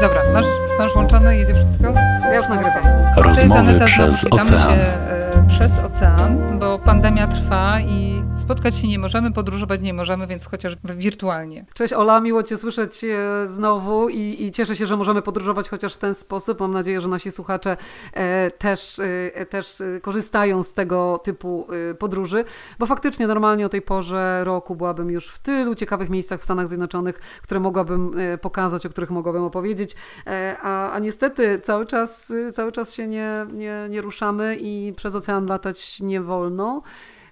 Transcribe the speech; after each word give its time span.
Dobra, 0.00 0.22
masz, 0.32 0.44
masz 0.78 0.92
włączone, 0.92 1.36
jedzie 1.36 1.54
wszystko? 1.54 1.92
Ja 2.22 2.36
już 2.36 2.48
nagrywam. 2.48 2.82
Rozmowy 3.16 3.80
przez 3.84 4.24
ocean. 4.30 4.78
Przez 5.48 5.72
ocean, 5.78 6.58
bo 6.58 6.78
pandemia 6.78 7.26
trwa 7.26 7.80
i 7.80 8.22
spotkać 8.36 8.76
się 8.76 8.88
nie 8.88 8.98
możemy, 8.98 9.32
podróżować 9.32 9.80
nie 9.80 9.94
możemy, 9.94 10.26
więc 10.26 10.44
chociaż 10.44 10.76
wirtualnie. 10.84 11.64
Cześć 11.74 11.92
Ola, 11.92 12.20
miło 12.20 12.42
Cię 12.42 12.56
słyszeć 12.56 13.04
e, 13.04 13.18
znowu 13.48 14.08
i, 14.08 14.44
i 14.44 14.50
cieszę 14.50 14.76
się, 14.76 14.86
że 14.86 14.96
możemy 14.96 15.22
podróżować 15.22 15.68
chociaż 15.68 15.94
w 15.94 15.96
ten 15.96 16.14
sposób. 16.14 16.60
Mam 16.60 16.70
nadzieję, 16.70 17.00
że 17.00 17.08
nasi 17.08 17.30
słuchacze 17.30 17.76
e, 18.12 18.50
też, 18.50 18.98
e, 19.34 19.46
też 19.46 19.82
korzystają 20.02 20.62
z 20.62 20.72
tego 20.72 21.18
typu 21.24 21.66
podróży, 21.98 22.44
bo 22.78 22.86
faktycznie 22.86 23.26
normalnie 23.26 23.66
o 23.66 23.68
tej 23.68 23.82
porze 23.82 24.44
roku 24.44 24.76
byłabym 24.76 25.10
już 25.10 25.28
w 25.28 25.38
tylu 25.38 25.74
ciekawych 25.74 26.10
miejscach 26.10 26.40
w 26.40 26.44
Stanach 26.44 26.68
Zjednoczonych, 26.68 27.18
które 27.42 27.60
mogłabym 27.60 28.14
pokazać, 28.40 28.86
o 28.86 28.90
których 28.90 29.10
mogłabym 29.10 29.42
opowiedzieć, 29.42 29.96
a, 30.62 30.90
a 30.90 30.98
niestety 30.98 31.58
cały 31.58 31.86
czas, 31.86 32.32
cały 32.52 32.72
czas 32.72 32.92
się 32.92 33.06
nie, 33.06 33.46
nie, 33.52 33.86
nie 33.90 34.00
ruszamy 34.00 34.56
i 34.60 34.92
przez 34.96 35.14
ocean 35.14 35.23
latać 35.46 36.00
nie 36.00 36.20
wolno. 36.20 36.82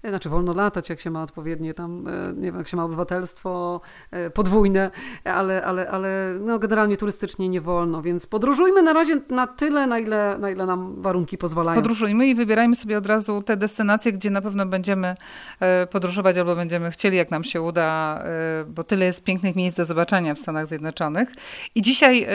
Znaczy 0.09 0.29
wolno 0.29 0.55
latać, 0.55 0.91
jak 0.91 1.01
się 1.01 1.11
ma 1.11 1.23
odpowiednie 1.23 1.75
tam, 1.75 2.09
e, 2.09 2.33
nie 2.33 2.43
wiem, 2.43 2.57
jak 2.57 2.69
się 2.69 2.77
ma 2.77 2.85
obywatelstwo 2.85 3.81
e, 4.11 4.31
podwójne, 4.31 4.91
ale, 5.25 5.65
ale, 5.65 5.89
ale 5.89 6.35
no 6.41 6.59
generalnie 6.59 6.97
turystycznie 6.97 7.49
nie 7.49 7.61
wolno, 7.61 8.03
więc 8.03 8.27
podróżujmy 8.27 8.83
na 8.83 8.93
razie 8.93 9.21
na 9.31 9.47
tyle, 9.47 9.87
na 9.87 9.99
ile, 9.99 10.39
na 10.39 10.51
ile 10.51 10.67
nam 10.67 11.03
warunki 11.03 11.39
pozwalają. 11.39 11.77
Podróżujmy 11.77 12.27
i 12.27 12.35
wybierajmy 12.35 12.77
sobie 12.77 12.99
od 12.99 13.07
razu 13.07 13.43
te 13.43 13.57
destynacje, 13.57 14.13
gdzie 14.13 14.31
na 14.31 14.43
pewno 14.43 14.67
będziemy 14.67 15.15
e, 15.61 15.87
podróżować 15.87 16.39
albo 16.39 16.57
będziemy 16.57 16.91
chcieli, 16.91 17.17
jak 17.17 17.31
nam 17.31 17.45
się 17.45 17.63
uda, 17.63 18.25
bo 18.67 18.85
tyle 18.85 19.05
jest 19.05 19.25
pięknych 19.25 19.57
miejsc 19.57 19.77
do 19.77 19.85
zobaczenia 19.85 20.35
w 20.35 20.39
Stanach 20.39 20.67
Zjednoczonych. 20.67 21.33
I 21.75 21.83
dzisiaj 21.83 22.27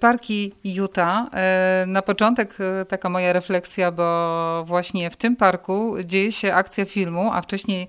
parki 0.00 0.54
Utah. 0.64 1.26
Na 1.86 2.02
początek 2.02 2.58
taka 2.88 3.08
moja 3.08 3.32
refleksja, 3.32 3.92
bo 3.92 4.64
właśnie 4.66 5.10
w 5.10 5.16
tym 5.16 5.36
parku 5.36 5.96
dzieje 6.04 6.32
się 6.32 6.54
akcja 6.54 6.84
filmu 6.84 7.09
filmu, 7.10 7.32
a 7.32 7.42
wcześniej 7.42 7.88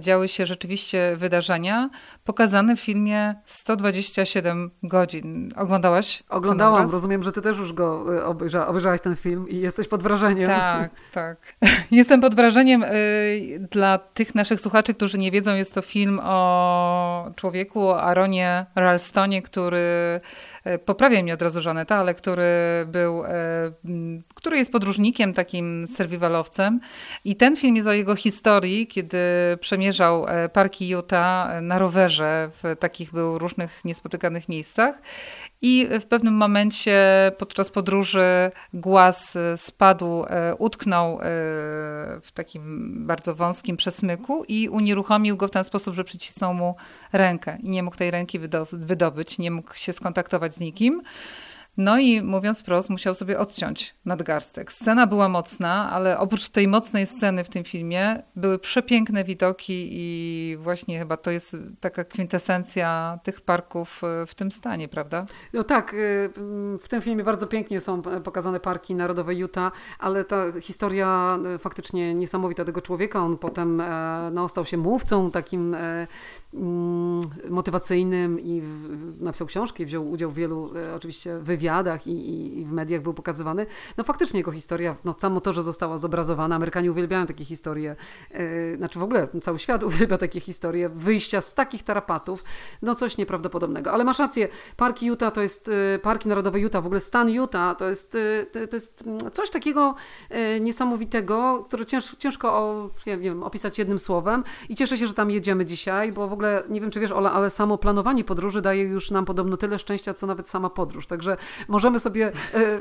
działy 0.00 0.28
się 0.28 0.46
rzeczywiście 0.46 1.16
wydarzenia, 1.16 1.90
pokazane 2.28 2.76
w 2.76 2.80
filmie 2.80 3.34
127 3.46 4.70
godzin. 4.82 5.52
Oglądałaś? 5.56 6.22
Oglądałam, 6.28 6.90
rozumiem, 6.90 7.22
że 7.22 7.32
ty 7.32 7.42
też 7.42 7.58
już 7.58 7.72
go 7.72 8.16
y, 8.16 8.24
obejrza, 8.24 8.66
obejrzałaś 8.66 9.00
ten 9.00 9.16
film 9.16 9.48
i 9.48 9.60
jesteś 9.60 9.88
pod 9.88 10.02
wrażeniem. 10.02 10.46
Tak, 10.46 10.90
tak. 11.12 11.54
Jestem 11.90 12.20
pod 12.20 12.34
wrażeniem. 12.34 12.82
Y, 12.82 13.68
dla 13.70 13.98
tych 13.98 14.34
naszych 14.34 14.60
słuchaczy, 14.60 14.94
którzy 14.94 15.18
nie 15.18 15.30
wiedzą, 15.30 15.54
jest 15.54 15.74
to 15.74 15.82
film 15.82 16.20
o 16.22 17.30
człowieku, 17.36 17.88
o 17.88 18.02
Aaronie 18.02 18.66
Ralstonie, 18.74 19.42
który 19.42 20.20
y, 20.66 20.78
poprawia 20.78 21.22
mnie 21.22 21.34
od 21.34 21.42
razu 21.42 21.62
Żaneta, 21.62 21.96
ale 21.96 22.14
który 22.14 22.44
był, 22.86 23.22
który 24.34 24.56
jest 24.56 24.72
podróżnikiem, 24.72 25.34
takim 25.34 25.86
survivalowcem 25.96 26.80
i 27.24 27.36
ten 27.36 27.56
film 27.56 27.76
jest 27.76 27.88
o 27.88 27.92
jego 27.92 28.16
historii, 28.16 28.86
kiedy 28.86 29.18
przemierzał 29.60 30.26
parki 30.52 30.88
Utah 30.88 31.62
na 31.62 31.78
rowerze 31.78 32.17
w 32.26 32.76
takich 32.78 33.12
był 33.12 33.38
różnych 33.38 33.84
niespotykanych 33.84 34.48
miejscach. 34.48 35.02
I 35.62 35.88
w 36.00 36.04
pewnym 36.04 36.34
momencie 36.34 36.98
podczas 37.38 37.70
podróży 37.70 38.50
głaz 38.72 39.38
spadł, 39.56 40.24
e, 40.24 40.54
utknął 40.54 41.14
e, 41.14 41.20
w 42.22 42.32
takim 42.34 42.94
bardzo 43.06 43.34
wąskim 43.34 43.76
przesmyku 43.76 44.44
i 44.48 44.68
unieruchomił 44.68 45.36
go 45.36 45.48
w 45.48 45.50
ten 45.50 45.64
sposób, 45.64 45.94
że 45.94 46.04
przycisnął 46.04 46.54
mu 46.54 46.76
rękę 47.12 47.58
i 47.62 47.70
nie 47.70 47.82
mógł 47.82 47.96
tej 47.96 48.10
ręki 48.10 48.38
wydobyć, 48.72 49.38
nie 49.38 49.50
mógł 49.50 49.74
się 49.74 49.92
skontaktować 49.92 50.54
z 50.54 50.60
nikim. 50.60 51.02
No 51.78 51.98
i 51.98 52.22
mówiąc 52.22 52.60
wprost, 52.60 52.90
musiał 52.90 53.14
sobie 53.14 53.38
odciąć 53.38 53.94
nadgarstek. 54.04 54.72
Scena 54.72 55.06
była 55.06 55.28
mocna, 55.28 55.90
ale 55.92 56.18
oprócz 56.18 56.48
tej 56.48 56.68
mocnej 56.68 57.06
sceny 57.06 57.44
w 57.44 57.48
tym 57.48 57.64
filmie 57.64 58.22
były 58.36 58.58
przepiękne 58.58 59.24
widoki 59.24 59.88
i 59.90 60.56
właśnie 60.60 60.98
chyba 60.98 61.16
to 61.16 61.30
jest 61.30 61.56
taka 61.80 62.04
kwintesencja 62.04 63.18
tych 63.22 63.40
parków 63.40 64.00
e, 64.04 64.26
w 64.26 64.34
tym 64.34 64.50
stanie, 64.50 64.88
prawda? 64.88 65.26
No 65.52 65.64
tak, 65.64 65.94
y, 65.94 66.30
w 66.80 66.88
tym 66.88 67.02
filmie 67.02 67.24
bardzo 67.24 67.46
pięknie 67.46 67.80
są 67.80 68.02
pokazane 68.02 68.60
parki 68.60 68.94
narodowe 68.94 69.34
Utah, 69.34 69.72
ale 69.98 70.24
ta 70.24 70.60
historia 70.60 71.38
y, 71.54 71.58
faktycznie 71.58 72.14
niesamowita 72.14 72.64
tego 72.64 72.82
człowieka. 72.82 73.20
On 73.24 73.38
potem 73.38 73.80
e, 73.80 74.30
no, 74.32 74.48
stał 74.48 74.64
się 74.64 74.76
mówcą 74.76 75.30
takim 75.30 75.74
e, 75.74 76.06
mm, 76.54 77.20
motywacyjnym 77.50 78.40
i 78.40 78.62
napisał 79.20 79.46
książkę 79.46 79.82
i 79.82 79.86
wziął 79.86 80.10
udział 80.10 80.30
w 80.30 80.34
wielu 80.34 80.70
oczywiście 80.96 81.38
wywiadach 81.38 81.67
wywiadach 81.68 82.06
i, 82.06 82.10
i, 82.10 82.60
i, 82.60 82.64
w 82.64 82.72
mediach 82.72 83.02
był 83.02 83.14
pokazywany, 83.14 83.66
no 83.96 84.04
faktycznie 84.04 84.40
jego 84.40 84.52
historia 84.52 84.96
no, 85.04 85.14
samo 85.18 85.40
to, 85.40 85.52
że 85.52 85.62
została 85.62 85.98
zobrazowana, 85.98 86.56
Amerykanie 86.56 86.90
uwielbiają 86.90 87.26
takie 87.26 87.44
historie, 87.44 87.96
yy, 88.30 88.76
znaczy 88.76 88.98
w 88.98 89.02
ogóle 89.02 89.28
cały 89.42 89.58
świat 89.58 89.82
uwielbia 89.88 90.18
takie 90.18 90.40
historie, 90.40 90.88
wyjścia 90.88 91.40
z 91.40 91.54
takich 91.54 91.82
tarapatów, 91.82 92.44
no 92.82 92.94
coś 92.94 93.16
nieprawdopodobnego. 93.16 93.92
Ale 93.92 94.04
masz 94.04 94.18
rację, 94.18 94.48
parki 94.76 95.06
Utah 95.06 95.32
to 95.32 95.42
jest, 95.42 95.68
yy, 95.68 95.98
parki 95.98 96.28
narodowe 96.28 96.60
Utah, 96.60 96.82
w 96.82 96.86
ogóle 96.86 97.00
stan 97.00 97.30
Utah 97.30 97.76
to 97.76 97.88
jest, 97.88 98.14
yy, 98.54 98.66
to 98.68 98.76
jest 98.76 99.06
mm, 99.06 99.18
coś 99.32 99.50
takiego 99.50 99.94
niesamowitego, 100.60 101.64
które 101.68 101.86
cięż, 101.86 102.16
ciężko 102.18 102.52
o, 102.52 102.90
wiem, 103.18 103.42
opisać 103.42 103.78
jednym 103.78 103.98
słowem 103.98 104.44
i 104.68 104.76
cieszę 104.76 104.98
się, 104.98 105.06
że 105.06 105.14
tam 105.14 105.30
jedziemy 105.30 105.64
dzisiaj, 105.64 106.12
bo 106.12 106.28
w 106.28 106.32
ogóle 106.32 106.62
nie 106.68 106.80
wiem, 106.80 106.90
czy 106.90 107.00
wiesz, 107.00 107.12
Ola, 107.12 107.32
ale 107.32 107.50
samo 107.50 107.78
planowanie 107.78 108.24
podróży 108.24 108.62
daje 108.62 108.82
już 108.82 109.10
nam 109.10 109.24
podobno 109.24 109.56
tyle 109.56 109.78
szczęścia, 109.78 110.14
co 110.14 110.26
nawet 110.26 110.48
sama 110.48 110.70
podróż. 110.70 111.06
Także 111.06 111.36
możemy 111.68 111.98
sobie, 111.98 112.32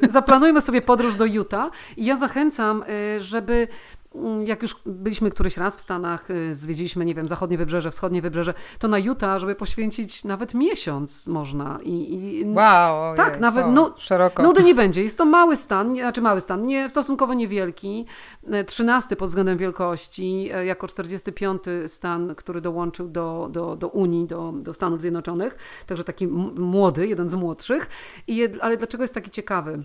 e, 0.03 0.09
zaplanujmy 0.09 0.61
sobie 0.61 0.81
podróż 0.81 1.15
do 1.15 1.25
Utah. 1.25 1.71
I 1.97 2.05
ja 2.05 2.15
zachęcam, 2.15 2.83
e, 2.83 3.21
żeby 3.21 3.67
jak 4.45 4.61
już 4.61 4.75
byliśmy 4.85 5.29
któryś 5.29 5.57
raz 5.57 5.77
w 5.77 5.81
Stanach, 5.81 6.31
y, 6.31 6.55
zwiedziliśmy, 6.55 7.05
nie 7.05 7.15
wiem, 7.15 7.27
zachodnie 7.27 7.57
wybrzeże, 7.57 7.91
wschodnie 7.91 8.21
wybrzeże, 8.21 8.53
to 8.79 8.87
na 8.87 8.99
Utah, 8.99 9.39
żeby 9.39 9.55
poświęcić 9.55 10.23
nawet 10.23 10.53
miesiąc 10.53 11.27
można. 11.27 11.79
I, 11.83 12.13
i 12.13 12.45
wow, 12.45 13.15
tak, 13.15 13.39
nawet 13.39 13.65
wow, 13.65 13.73
no, 13.73 13.95
szeroko. 13.97 14.43
nudy 14.43 14.63
nie 14.63 14.75
będzie. 14.75 15.03
Jest 15.03 15.17
to 15.17 15.25
mały 15.25 15.55
stan, 15.55 15.95
znaczy 15.95 16.21
mały 16.21 16.41
stan, 16.41 16.61
nie, 16.61 16.89
stosunkowo 16.89 17.33
niewielki, 17.33 18.05
e, 18.51 18.63
trzynasty 18.63 19.15
pod 19.15 19.29
względem 19.29 19.57
wielkości, 19.57 20.49
e, 20.53 20.65
jako 20.65 20.87
45 20.87 21.61
stan, 21.87 22.35
który 22.35 22.61
dołączył 22.61 23.07
do, 23.07 23.49
do, 23.51 23.75
do 23.75 23.87
Unii, 23.87 24.27
do, 24.27 24.53
do 24.55 24.73
Stanów 24.73 25.01
Zjednoczonych, 25.01 25.57
także 25.87 26.03
taki 26.03 26.27
młody, 26.27 27.07
jeden 27.07 27.29
z 27.29 27.35
młodszych. 27.35 27.89
I, 28.27 28.47
ale 28.61 28.77
dlaczego 28.77 29.03
jest 29.03 29.13
taki 29.13 29.29
ciekawy? 29.29 29.83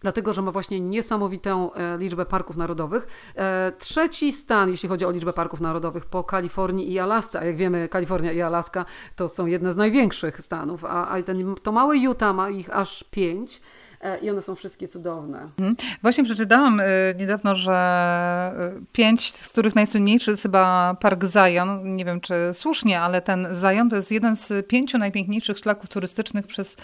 Dlatego 0.00 0.32
że 0.32 0.42
ma 0.42 0.52
właśnie 0.52 0.80
niesamowitą 0.80 1.72
e, 1.72 1.98
liczbę 1.98 2.26
parków 2.26 2.56
narodowych. 2.56 3.32
E, 3.36 3.72
trzeci 3.78 4.32
stan, 4.32 4.70
jeśli 4.70 4.88
chodzi 4.88 5.04
o 5.04 5.10
liczbę 5.10 5.32
parków 5.32 5.60
narodowych 5.60 6.04
po 6.04 6.24
Kalifornii 6.24 6.92
i 6.92 6.98
Alasce, 6.98 7.40
a 7.40 7.44
jak 7.44 7.56
wiemy, 7.56 7.88
Kalifornia 7.88 8.32
i 8.32 8.40
Alaska 8.40 8.84
to 9.16 9.28
są 9.28 9.46
jedne 9.46 9.72
z 9.72 9.76
największych 9.76 10.40
stanów, 10.40 10.84
a, 10.84 11.08
a 11.08 11.22
ten, 11.22 11.54
to 11.62 11.72
małe 11.72 11.96
Utah 11.96 12.34
ma 12.34 12.50
ich 12.50 12.76
aż 12.76 13.04
pięć 13.04 13.60
e, 14.00 14.18
i 14.18 14.30
one 14.30 14.42
są 14.42 14.54
wszystkie 14.54 14.88
cudowne. 14.88 15.40
Mhm. 15.42 15.76
Właśnie 16.02 16.24
przeczytałam 16.24 16.80
niedawno, 17.16 17.54
że 17.54 18.80
pięć, 18.92 19.34
z 19.34 19.48
których 19.48 19.74
najsłynniejszy 19.74 20.30
jest 20.30 20.42
chyba 20.42 20.96
Park 21.00 21.24
Zion. 21.24 21.96
Nie 21.96 22.04
wiem, 22.04 22.20
czy 22.20 22.34
słusznie, 22.52 23.00
ale 23.00 23.22
ten 23.22 23.48
Zion 23.60 23.90
to 23.90 23.96
jest 23.96 24.10
jeden 24.10 24.36
z 24.36 24.66
pięciu 24.66 24.98
najpiękniejszych 24.98 25.58
szlaków 25.58 25.88
turystycznych 25.88 26.46
przez 26.46 26.76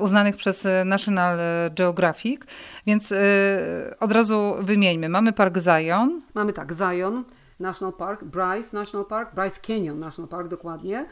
uznanych 0.00 0.36
przez 0.36 0.66
e, 0.66 0.84
National 0.84 1.38
Geographic. 1.70 2.42
Więc 2.86 3.12
e, 3.12 3.16
od 4.00 4.12
razu 4.12 4.54
wymieńmy. 4.60 5.08
Mamy 5.08 5.32
Park 5.32 5.58
Zion. 5.58 6.22
Mamy 6.34 6.52
tak, 6.52 6.72
Zion. 6.72 7.24
National 7.60 7.92
Park, 7.92 8.24
Bryce 8.24 8.76
National 8.76 9.06
Park, 9.06 9.34
Bryce 9.34 9.60
Canyon 9.60 9.98
National 9.98 10.28
Park 10.28 10.48
dokładnie, 10.48 11.06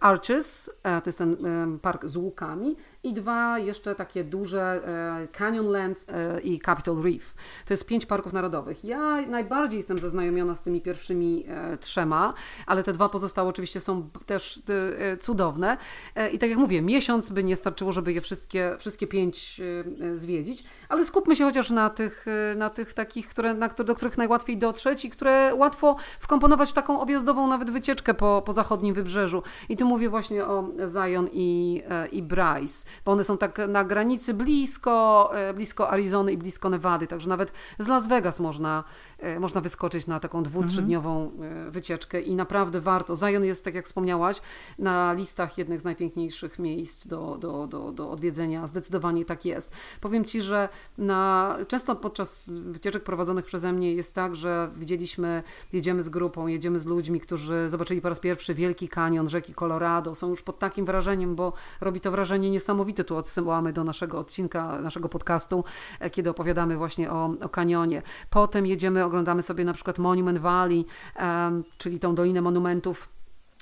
Arches, 0.00 0.70
to 0.82 1.02
jest 1.06 1.18
ten 1.18 1.36
park 1.82 2.04
z 2.04 2.16
łukami 2.16 2.76
i 3.04 3.12
dwa 3.12 3.58
jeszcze 3.58 3.94
takie 3.94 4.24
duże 4.24 4.60
e, 4.62 5.28
Canyonlands 5.28 6.06
e, 6.08 6.40
i 6.40 6.60
Capitol 6.60 7.02
Reef. 7.02 7.34
To 7.66 7.72
jest 7.72 7.86
pięć 7.86 8.06
parków 8.06 8.32
narodowych. 8.32 8.84
Ja 8.84 9.26
najbardziej 9.26 9.78
jestem 9.78 9.98
zaznajomiona 9.98 10.54
z 10.54 10.62
tymi 10.62 10.80
pierwszymi 10.80 11.44
e, 11.48 11.76
trzema, 11.76 12.34
ale 12.66 12.82
te 12.82 12.92
dwa 12.92 13.08
pozostałe 13.08 13.48
oczywiście 13.48 13.80
są 13.80 14.10
też 14.26 14.62
cudowne. 15.20 15.76
I 16.32 16.38
tak 16.38 16.50
jak 16.50 16.58
mówię, 16.58 16.82
miesiąc 16.82 17.30
by 17.30 17.44
nie 17.44 17.56
starczyło, 17.56 17.92
żeby 17.92 18.12
je 18.12 18.20
wszystkie, 18.20 18.76
wszystkie 18.78 19.06
pięć 19.06 19.60
zwiedzić, 20.14 20.64
ale 20.88 21.04
skupmy 21.04 21.36
się 21.36 21.44
chociaż 21.44 21.70
na 21.70 21.90
tych, 21.90 22.26
na 22.56 22.70
tych 22.70 22.94
takich, 22.94 23.28
które, 23.28 23.54
na, 23.54 23.68
do 23.68 23.94
których 23.94 24.18
najłatwiej 24.18 24.58
dotrzeć 24.58 25.04
i 25.04 25.10
które 25.10 25.54
łatwo 25.54 25.96
wkomponować 26.20 26.70
w 26.70 26.72
taką 26.72 27.00
objazdową 27.00 27.46
nawet 27.46 27.70
wycieczkę 27.70 28.14
po, 28.14 28.42
po 28.46 28.52
zachodnim 28.52 28.94
wybrzeżu. 28.94 29.42
I 29.68 29.76
tu 29.76 29.86
mówię 29.86 30.08
właśnie 30.08 30.46
o 30.46 30.68
Zion 30.88 31.28
i, 31.32 31.82
i 32.12 32.22
Bryce 32.22 32.86
bo 33.04 33.12
one 33.12 33.24
są 33.24 33.38
tak 33.38 33.60
na 33.68 33.84
granicy 33.84 34.34
blisko, 34.34 35.30
e, 35.34 35.54
blisko 35.54 35.90
Arizony 35.90 36.32
i 36.32 36.38
blisko 36.38 36.70
Nevady, 36.70 37.06
także 37.06 37.28
nawet 37.28 37.52
z 37.78 37.88
Las 37.88 38.08
Vegas 38.08 38.40
można 38.40 38.84
można 39.40 39.60
wyskoczyć 39.60 40.06
na 40.06 40.20
taką 40.20 40.42
dwu, 40.42 40.64
trzydniową 40.64 41.30
wycieczkę 41.70 42.20
i 42.20 42.36
naprawdę 42.36 42.80
warto. 42.80 43.16
Zion 43.16 43.44
jest, 43.44 43.64
tak 43.64 43.74
jak 43.74 43.86
wspomniałaś, 43.86 44.40
na 44.78 45.12
listach 45.12 45.58
jednych 45.58 45.80
z 45.80 45.84
najpiękniejszych 45.84 46.58
miejsc 46.58 47.06
do, 47.06 47.38
do, 47.40 47.66
do, 47.66 47.92
do 47.92 48.10
odwiedzenia. 48.10 48.66
Zdecydowanie 48.66 49.24
tak 49.24 49.44
jest. 49.44 49.72
Powiem 50.00 50.24
Ci, 50.24 50.42
że 50.42 50.68
na, 50.98 51.56
często 51.68 51.96
podczas 51.96 52.50
wycieczek 52.50 53.02
prowadzonych 53.02 53.44
przeze 53.44 53.72
mnie 53.72 53.94
jest 53.94 54.14
tak, 54.14 54.36
że 54.36 54.70
widzieliśmy, 54.76 55.42
jedziemy 55.72 56.02
z 56.02 56.08
grupą, 56.08 56.46
jedziemy 56.46 56.78
z 56.78 56.86
ludźmi, 56.86 57.20
którzy 57.20 57.68
zobaczyli 57.68 58.00
po 58.00 58.08
raz 58.08 58.20
pierwszy 58.20 58.54
Wielki 58.54 58.88
Kanion 58.88 59.28
rzeki 59.28 59.54
Colorado, 59.54 60.14
są 60.14 60.28
już 60.28 60.42
pod 60.42 60.58
takim 60.58 60.84
wrażeniem, 60.84 61.34
bo 61.34 61.52
robi 61.80 62.00
to 62.00 62.10
wrażenie 62.10 62.50
niesamowite. 62.50 63.04
Tu 63.04 63.16
odsyłamy 63.16 63.72
do 63.72 63.84
naszego 63.84 64.18
odcinka, 64.18 64.80
naszego 64.80 65.08
podcastu, 65.08 65.64
e, 66.00 66.10
kiedy 66.10 66.30
opowiadamy 66.30 66.76
właśnie 66.76 67.10
o, 67.10 67.34
o 67.40 67.48
kanionie. 67.48 68.02
Potem 68.30 68.66
jedziemy, 68.66 69.04
oglądamy 69.14 69.42
sobie 69.42 69.64
na 69.64 69.72
przykład 69.72 69.98
Monument 69.98 70.38
Valley, 70.38 70.84
czyli 71.78 72.00
tą 72.00 72.14
Dolinę 72.14 72.42
Monumentów 72.42 73.13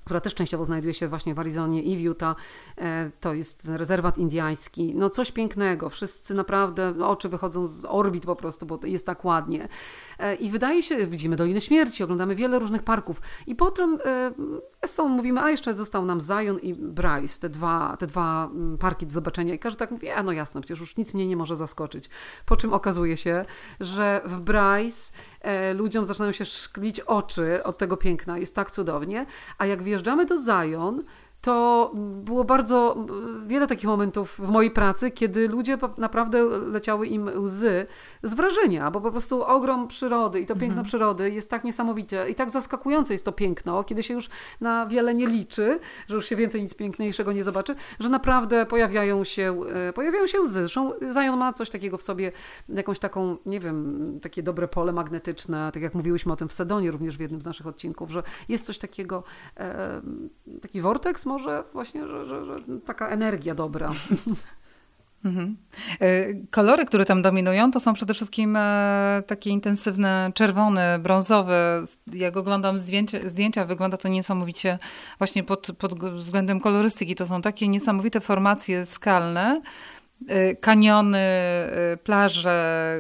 która 0.05 0.21
też 0.21 0.35
częściowo 0.35 0.65
znajduje 0.65 0.95
się 0.95 1.09
właśnie 1.09 1.35
w 1.35 1.39
Arizonie 1.39 1.83
i 1.83 1.97
w 1.97 2.01
Utah. 2.01 2.37
E, 2.79 3.11
to 3.21 3.35
jest 3.35 3.69
rezerwat 3.69 4.19
indyjski. 4.19 4.95
No 4.95 5.11
coś 5.11 5.33
pięknego. 5.33 5.91
Wszyscy 5.91 6.35
naprawdę, 6.35 6.95
oczy 7.05 7.29
wychodzą 7.29 7.67
z 7.67 7.85
orbit 7.85 8.27
po 8.27 8.37
prostu, 8.37 8.67
bo 8.67 8.79
jest 8.85 9.07
tak 9.07 9.25
ładnie. 9.25 9.69
E, 10.19 10.35
I 10.35 10.51
wydaje 10.51 10.83
się, 10.83 11.07
widzimy 11.07 11.37
Dolinę 11.37 11.61
Śmierci, 11.61 12.05
oglądamy 12.05 12.35
wiele 12.35 12.59
różnych 12.59 12.83
parków. 12.83 13.21
I 13.47 13.55
potem 13.55 13.99
e, 14.05 14.33
są, 14.89 15.09
mówimy, 15.09 15.41
a 15.41 15.51
jeszcze 15.51 15.75
został 15.75 16.05
nam 16.05 16.21
Zion 16.21 16.59
i 16.59 16.75
Bryce, 16.75 17.41
te 17.41 17.49
dwa, 17.49 17.97
te 17.99 18.07
dwa 18.07 18.51
mm, 18.55 18.79
parki 18.79 19.07
do 19.07 19.13
zobaczenia. 19.13 19.55
I 19.55 19.59
każdy 19.59 19.79
tak 19.79 19.91
mówi, 19.91 20.11
a 20.11 20.23
no 20.23 20.33
jasne, 20.33 20.61
przecież 20.61 20.81
już 20.81 20.97
nic 20.97 21.15
mnie 21.15 21.27
nie 21.27 21.37
może 21.37 21.57
zaskoczyć. 21.57 22.11
Po 22.47 22.57
czym 22.57 22.73
okazuje 22.73 23.17
się, 23.17 23.45
że 23.81 24.21
w 24.25 24.41
Bryce 24.41 25.13
ludziom 25.75 26.07
zaczynają 26.07 26.33
się 26.33 26.45
szklić 26.45 27.01
oczy 27.01 27.65
od 27.65 27.79
tego 27.79 27.97
piękna. 27.97 28.39
Jest 28.39 28.55
tak 28.55 28.71
cudownie. 28.71 29.27
A 29.59 29.67
jak 29.67 29.83
wjeżdżamy 29.93 30.27
do 30.27 30.37
Zion, 30.37 31.03
to 31.43 31.91
było 32.25 32.45
bardzo 32.45 33.07
wiele 33.47 33.67
takich 33.67 33.85
momentów 33.85 34.39
w 34.39 34.49
mojej 34.49 34.71
pracy, 34.71 35.11
kiedy 35.11 35.49
ludzie 35.49 35.79
naprawdę 35.99 36.43
leciały 36.45 37.07
im 37.07 37.31
łzy 37.37 37.87
z 38.23 38.35
wrażenia, 38.35 38.91
bo 38.91 39.01
po 39.01 39.11
prostu 39.11 39.45
ogrom 39.45 39.89
przyrody 39.89 40.41
i 40.41 40.47
to 40.47 40.55
piękno 40.55 40.67
mhm. 40.69 40.87
przyrody 40.87 41.31
jest 41.31 41.51
tak 41.51 41.65
niesamowite 41.65 42.31
i 42.31 42.35
tak 42.35 42.51
zaskakujące 42.51 43.13
jest 43.13 43.25
to 43.25 43.33
piękno, 43.33 43.85
kiedy 43.85 44.03
się 44.03 44.15
już 44.15 44.29
na 44.61 44.87
wiele 44.87 45.15
nie 45.15 45.27
liczy, 45.27 45.81
że 46.09 46.15
już 46.15 46.27
się 46.27 46.37
więcej 46.37 46.63
nic 46.63 46.75
piękniejszego 46.75 47.33
nie 47.33 47.45
zobaczy, 47.45 47.75
że 48.01 48.09
naprawdę 48.09 48.67
pojawiają 48.67 49.25
się, 49.25 49.61
e, 49.89 49.93
pojawiają 49.93 50.27
się 50.27 50.41
łzy. 50.41 50.61
Zresztą 50.61 50.93
Zion 51.13 51.39
ma 51.39 51.53
coś 51.53 51.71
takiego 51.71 51.99
w 51.99 52.03
sobie, 52.03 52.33
jakąś 52.69 52.99
taką, 52.99 53.37
nie 53.47 53.61
wiem, 53.61 54.19
takie 54.23 54.43
dobre 54.43 54.69
pole 54.69 54.93
magnetyczne, 54.93 55.71
tak 55.73 55.83
jak 55.83 55.95
mówiłyśmy 55.95 56.33
o 56.33 56.37
tym 56.37 56.49
w 56.49 56.53
Sedonie 56.53 56.91
również 56.91 57.17
w 57.17 57.21
jednym 57.21 57.43
z 57.43 57.47
naszych 57.47 57.67
odcinków, 57.67 58.11
że 58.11 58.23
jest 58.49 58.67
coś 58.67 58.79
takiego, 58.79 59.23
e, 59.57 60.03
taki 60.63 60.81
vortex 60.81 61.27
może 61.33 61.65
właśnie, 61.73 62.07
że, 62.09 62.27
że, 62.27 62.45
że 62.45 62.61
taka 62.87 63.09
energia 63.09 63.55
dobra. 63.55 63.91
Mhm. 65.25 65.57
E, 66.01 66.35
kolory, 66.51 66.87
które 66.87 67.05
tam 67.05 67.23
dominują, 67.23 67.71
to 67.71 67.81
są 67.81 67.95
przede 67.95 68.15
wszystkim 68.15 68.57
e, 68.57 69.23
takie 69.27 69.51
intensywne, 69.51 70.33
czerwone, 70.35 70.99
brązowe. 70.99 71.85
Jak 72.13 72.37
oglądam 72.37 72.79
zdjęcia, 72.79 73.19
zdjęcia 73.29 73.65
wygląda 73.65 73.97
to 73.97 74.09
niesamowicie 74.09 74.79
właśnie 75.19 75.43
pod, 75.45 75.69
pod 75.79 75.95
względem 75.99 76.61
kolorystyki. 76.61 77.15
To 77.15 77.27
są 77.27 77.43
takie 77.43 77.69
niesamowite 77.69 78.21
formacje 78.21 78.87
skalne, 78.87 79.63
e, 80.29 80.57
kaniony, 80.57 81.27
plaże, 82.05 82.99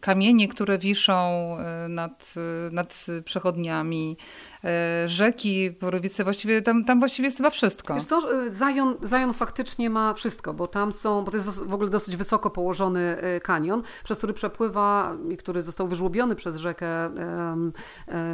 kamienie, 0.00 0.48
które 0.48 0.78
wiszą 0.78 1.56
nad, 1.88 2.34
nad 2.70 3.06
przechodniami. 3.24 4.16
E, 4.64 5.08
rzeki, 5.08 5.70
Borowice, 5.70 6.24
właściwie 6.24 6.62
tam, 6.62 6.84
tam 6.84 6.98
właściwie 6.98 7.26
jest 7.26 7.36
chyba 7.36 7.50
wszystko. 7.50 7.94
Wiesz 7.94 8.04
co, 8.04 8.20
Zion, 8.52 8.96
Zion 9.08 9.34
faktycznie 9.34 9.90
ma 9.90 10.14
wszystko, 10.14 10.54
bo 10.54 10.66
tam 10.66 10.92
są, 10.92 11.24
bo 11.24 11.30
to 11.30 11.36
jest 11.36 11.64
w 11.66 11.74
ogóle 11.74 11.90
dosyć 11.90 12.16
wysoko 12.16 12.50
położony 12.50 13.16
e, 13.20 13.40
kanion, 13.40 13.82
przez 14.04 14.18
który 14.18 14.32
przepływa 14.32 15.16
i 15.30 15.36
który 15.36 15.62
został 15.62 15.88
wyżłobiony 15.88 16.34
przez 16.34 16.56
rzekę 16.56 16.86
um, 17.08 17.72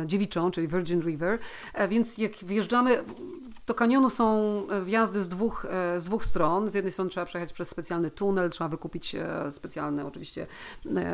dziewiczą, 0.06 0.50
czyli 0.50 0.68
Virgin 0.68 1.00
River, 1.00 1.38
więc 1.88 2.18
jak 2.18 2.32
wjeżdżamy 2.32 3.04
do 3.70 3.74
kanionu 3.74 4.10
są 4.10 4.62
wjazdy 4.84 5.22
z 5.22 5.28
dwóch, 5.28 5.66
z 5.96 6.04
dwóch 6.04 6.24
stron. 6.24 6.68
Z 6.68 6.74
jednej 6.74 6.92
strony 6.92 7.10
trzeba 7.10 7.26
przejechać 7.26 7.52
przez 7.52 7.68
specjalny 7.68 8.10
tunel, 8.10 8.50
trzeba 8.50 8.68
wykupić 8.68 9.16
specjalny 9.50 10.06
oczywiście 10.06 10.46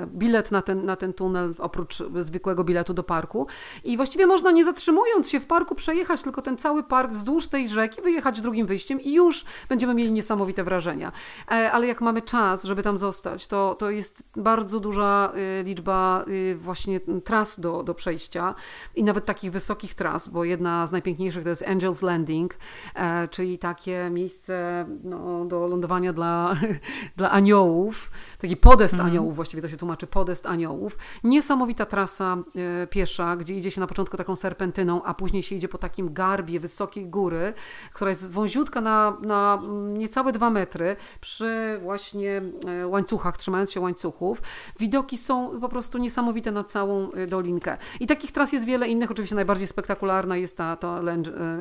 bilet 0.06 0.52
na 0.52 0.62
ten, 0.62 0.86
na 0.86 0.96
ten 0.96 1.12
tunel, 1.12 1.54
oprócz 1.58 2.02
zwykłego 2.16 2.64
biletu 2.64 2.94
do 2.94 3.02
parku. 3.02 3.46
I 3.84 3.96
właściwie 3.96 4.26
można 4.26 4.50
nie 4.50 4.64
zatrzymując 4.64 5.30
się 5.30 5.40
w 5.40 5.46
parku, 5.46 5.74
przejechać 5.74 6.22
tylko 6.22 6.42
ten 6.42 6.56
cały 6.56 6.82
park 6.82 7.12
wzdłuż 7.12 7.46
tej 7.46 7.68
rzeki, 7.68 8.02
wyjechać 8.02 8.40
drugim 8.40 8.66
wyjściem 8.66 9.00
i 9.00 9.12
już 9.12 9.44
będziemy 9.68 9.94
mieli 9.94 10.12
niesamowite 10.12 10.64
wrażenia. 10.64 11.12
E, 11.50 11.72
ale 11.72 11.86
jak 11.86 12.00
mamy 12.00 12.22
czas, 12.22 12.64
żeby 12.64 12.82
tam 12.82 12.98
zostać, 12.98 13.46
to, 13.46 13.74
to 13.78 13.90
jest 13.90 14.28
bardzo 14.36 14.80
duża 14.80 15.32
liczba 15.64 16.24
właśnie 16.56 17.00
tras 17.24 17.60
do, 17.60 17.82
do 17.82 17.94
przejścia 17.94 18.54
i 18.94 19.04
nawet 19.04 19.24
takich 19.24 19.52
wysokich 19.52 19.94
tras, 19.94 20.28
bo 20.28 20.44
jedna 20.44 20.86
z 20.86 20.92
najpiękniejszych 20.92 21.42
to 21.42 21.48
jest 21.48 21.64
Angel's 21.64 22.02
Landing, 22.02 22.45
e, 22.94 23.28
czyli 23.28 23.58
takie 23.58 24.10
miejsce 24.10 24.86
no, 25.04 25.44
do 25.44 25.66
lądowania 25.66 26.12
dla, 26.12 26.54
dla 27.16 27.30
aniołów, 27.30 28.10
taki 28.38 28.56
podest 28.56 28.94
mm. 28.94 29.06
aniołów, 29.06 29.36
właściwie 29.36 29.62
to 29.62 29.68
się 29.68 29.76
tłumaczy, 29.76 30.06
podest 30.06 30.46
aniołów. 30.46 30.98
Niesamowita 31.24 31.86
trasa 31.86 32.36
e, 32.82 32.86
piesza, 32.86 33.36
gdzie 33.36 33.54
idzie 33.54 33.70
się 33.70 33.80
na 33.80 33.86
początku 33.86 34.16
taką 34.16 34.36
serpentyną, 34.36 35.02
a 35.02 35.14
później 35.14 35.42
się 35.42 35.54
idzie 35.54 35.68
po 35.68 35.78
takim 35.78 36.14
garbie 36.14 36.60
wysokiej 36.60 37.08
góry, 37.08 37.54
która 37.92 38.10
jest 38.10 38.30
wąziutka 38.30 38.80
na, 38.80 39.16
na 39.22 39.62
niecałe 39.92 40.32
dwa 40.32 40.50
metry, 40.50 40.96
przy 41.20 41.78
właśnie 41.82 42.42
e, 42.66 42.86
łańcuchach, 42.86 43.36
trzymając 43.36 43.72
się 43.72 43.80
łańcuchów. 43.80 44.42
Widoki 44.78 45.18
są 45.18 45.60
po 45.60 45.68
prostu 45.68 45.98
niesamowite 45.98 46.52
na 46.52 46.64
całą 46.64 47.10
dolinkę. 47.28 47.78
I 48.00 48.06
takich 48.06 48.32
tras 48.32 48.52
jest 48.52 48.66
wiele 48.66 48.88
innych, 48.88 49.10
oczywiście 49.10 49.34
najbardziej 49.34 49.66
spektakularna 49.66 50.36
jest 50.36 50.56
ta, 50.56 50.76
ta 50.76 51.02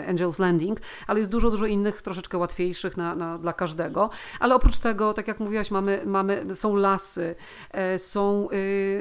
Angel's 0.07 0.39
Landing, 0.39 0.64
ale 1.07 1.19
jest 1.19 1.31
dużo, 1.31 1.51
dużo 1.51 1.65
innych, 1.65 2.01
troszeczkę 2.01 2.37
łatwiejszych 2.37 2.97
na, 2.97 3.15
na, 3.15 3.37
dla 3.37 3.53
każdego. 3.53 4.09
Ale 4.39 4.55
oprócz 4.55 4.79
tego, 4.79 5.13
tak 5.13 5.27
jak 5.27 5.39
mówiłaś, 5.39 5.71
mamy, 5.71 6.01
mamy, 6.05 6.55
są 6.55 6.75
lasy, 6.75 7.35
są, 7.97 8.47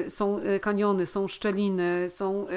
są 0.07 0.39
kaniony, 0.61 1.05
są 1.05 1.27
szczeliny, 1.27 2.09
są 2.09 2.47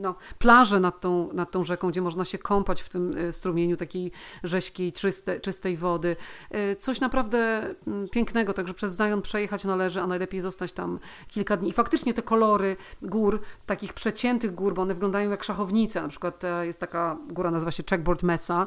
no, 0.00 0.14
plaże 0.38 0.80
nad 0.80 1.00
tą, 1.00 1.32
nad 1.32 1.50
tą 1.50 1.64
rzeką, 1.64 1.88
gdzie 1.88 2.02
można 2.02 2.24
się 2.24 2.38
kąpać 2.38 2.82
w 2.82 2.88
tym 2.88 3.16
e, 3.18 3.32
strumieniu 3.32 3.76
takiej 3.76 4.12
rzeźkiej, 4.44 4.92
czyste, 4.92 5.40
czystej 5.40 5.76
wody. 5.76 6.16
E, 6.50 6.76
coś 6.76 7.00
naprawdę 7.00 7.38
mm, 7.86 8.08
pięknego, 8.08 8.54
także 8.54 8.74
przez 8.74 8.96
Zion 8.96 9.22
przejechać 9.22 9.64
należy, 9.64 10.00
a 10.00 10.06
najlepiej 10.06 10.40
zostać 10.40 10.72
tam 10.72 10.98
kilka 11.28 11.56
dni. 11.56 11.70
I 11.70 11.72
faktycznie 11.72 12.14
te 12.14 12.22
kolory 12.22 12.76
gór, 13.02 13.40
takich 13.66 13.92
przeciętych 13.92 14.54
gór, 14.54 14.74
bo 14.74 14.82
one 14.82 14.94
wyglądają 14.94 15.30
jak 15.30 15.44
szachownice, 15.44 16.02
na 16.02 16.08
przykład 16.08 16.44
e, 16.44 16.66
jest 16.66 16.80
taka 16.80 17.18
góra, 17.28 17.50
nazywa 17.50 17.70
się 17.70 17.82
Checkboard 17.90 18.22
Mesa, 18.28 18.66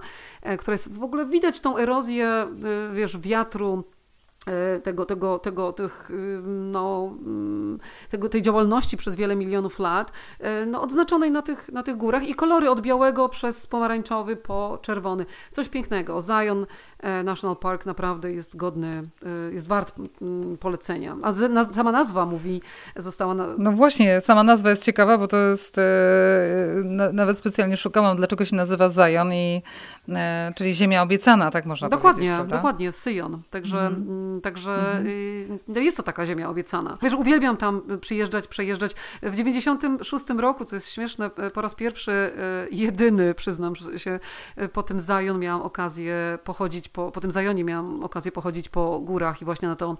która 0.59 0.73
jest 0.73 0.93
w 0.93 1.03
ogóle 1.03 1.25
widać 1.25 1.59
tą 1.59 1.77
erozję, 1.77 2.47
wiesz, 2.93 3.17
wiatru, 3.17 3.83
E, 3.83 4.00
tego, 4.83 5.05
tego, 5.05 5.39
tego, 5.39 5.73
tych, 5.73 6.11
y, 6.11 6.41
no, 6.45 7.13
mm, 7.25 7.79
tego, 8.09 8.29
tej 8.29 8.41
działalności 8.41 8.97
przez 8.97 9.15
wiele 9.15 9.35
milionów 9.35 9.79
lat, 9.79 10.11
e, 10.39 10.65
no, 10.65 10.81
odznaczonej 10.81 11.31
na 11.31 11.41
tych, 11.41 11.69
na 11.69 11.83
tych 11.83 11.97
górach 11.97 12.23
i 12.23 12.35
kolory 12.35 12.69
od 12.69 12.81
białego 12.81 13.29
przez 13.29 13.67
pomarańczowy 13.67 14.35
po 14.35 14.79
czerwony. 14.81 15.25
Coś 15.51 15.69
pięknego. 15.69 16.21
Zion 16.21 16.65
e, 16.99 17.23
National 17.23 17.57
Park 17.57 17.85
naprawdę 17.85 18.31
jest 18.31 18.55
godny, 18.55 19.03
jest 19.51 19.67
wart 19.67 19.93
mm, 20.21 20.57
polecenia. 20.57 21.17
A 21.21 21.33
sama 21.63 21.91
nazwa 21.91 22.25
mówi, 22.25 22.61
została... 22.95 23.33
Na... 23.33 23.47
No 23.57 23.71
właśnie, 23.71 24.21
sama 24.21 24.43
nazwa 24.43 24.69
jest 24.69 24.85
ciekawa, 24.85 25.17
bo 25.17 25.27
to 25.27 25.37
jest, 25.37 25.75
nawet 27.13 27.37
specjalnie 27.37 27.77
szukałam, 27.77 28.17
dlaczego 28.17 28.45
się 28.45 28.55
nazywa 28.55 28.89
Zion 28.89 29.33
i 29.33 29.61
E, 30.00 30.00
czyli 30.55 30.75
ziemia 30.75 31.01
obiecana, 31.01 31.51
tak 31.51 31.65
można 31.65 31.89
dokładnie, 31.89 32.19
powiedzieć. 32.19 32.37
Dokładnie, 32.37 32.57
dokładnie, 32.57 32.91
Syjon. 32.91 33.41
Także, 33.49 33.79
mm. 33.79 34.41
także 34.41 34.91
mm. 34.91 35.59
jest 35.83 35.97
to 35.97 36.03
taka 36.03 36.25
ziemia 36.25 36.49
obiecana. 36.49 36.97
Wiesz, 37.01 37.13
uwielbiam 37.13 37.57
tam 37.57 37.81
przyjeżdżać, 38.01 38.47
przejeżdżać. 38.47 38.95
W 39.23 39.35
96 39.35 40.25
roku, 40.37 40.65
co 40.65 40.75
jest 40.75 40.91
śmieszne, 40.91 41.29
po 41.53 41.61
raz 41.61 41.75
pierwszy, 41.75 42.31
jedyny, 42.71 43.33
przyznam 43.33 43.73
się, 43.75 44.19
po 44.73 44.83
tym 44.83 44.99
Zion 44.99 45.39
miałam 45.39 45.61
okazję 45.61 46.39
pochodzić, 46.43 46.89
po, 46.89 47.11
po 47.11 47.21
tym 47.21 47.31
Zionie 47.31 47.63
miałam 47.63 48.03
okazję 48.03 48.31
pochodzić 48.31 48.69
po 48.69 48.99
górach 48.99 49.41
i 49.41 49.45
właśnie 49.45 49.67
na 49.67 49.75
to 49.75 49.97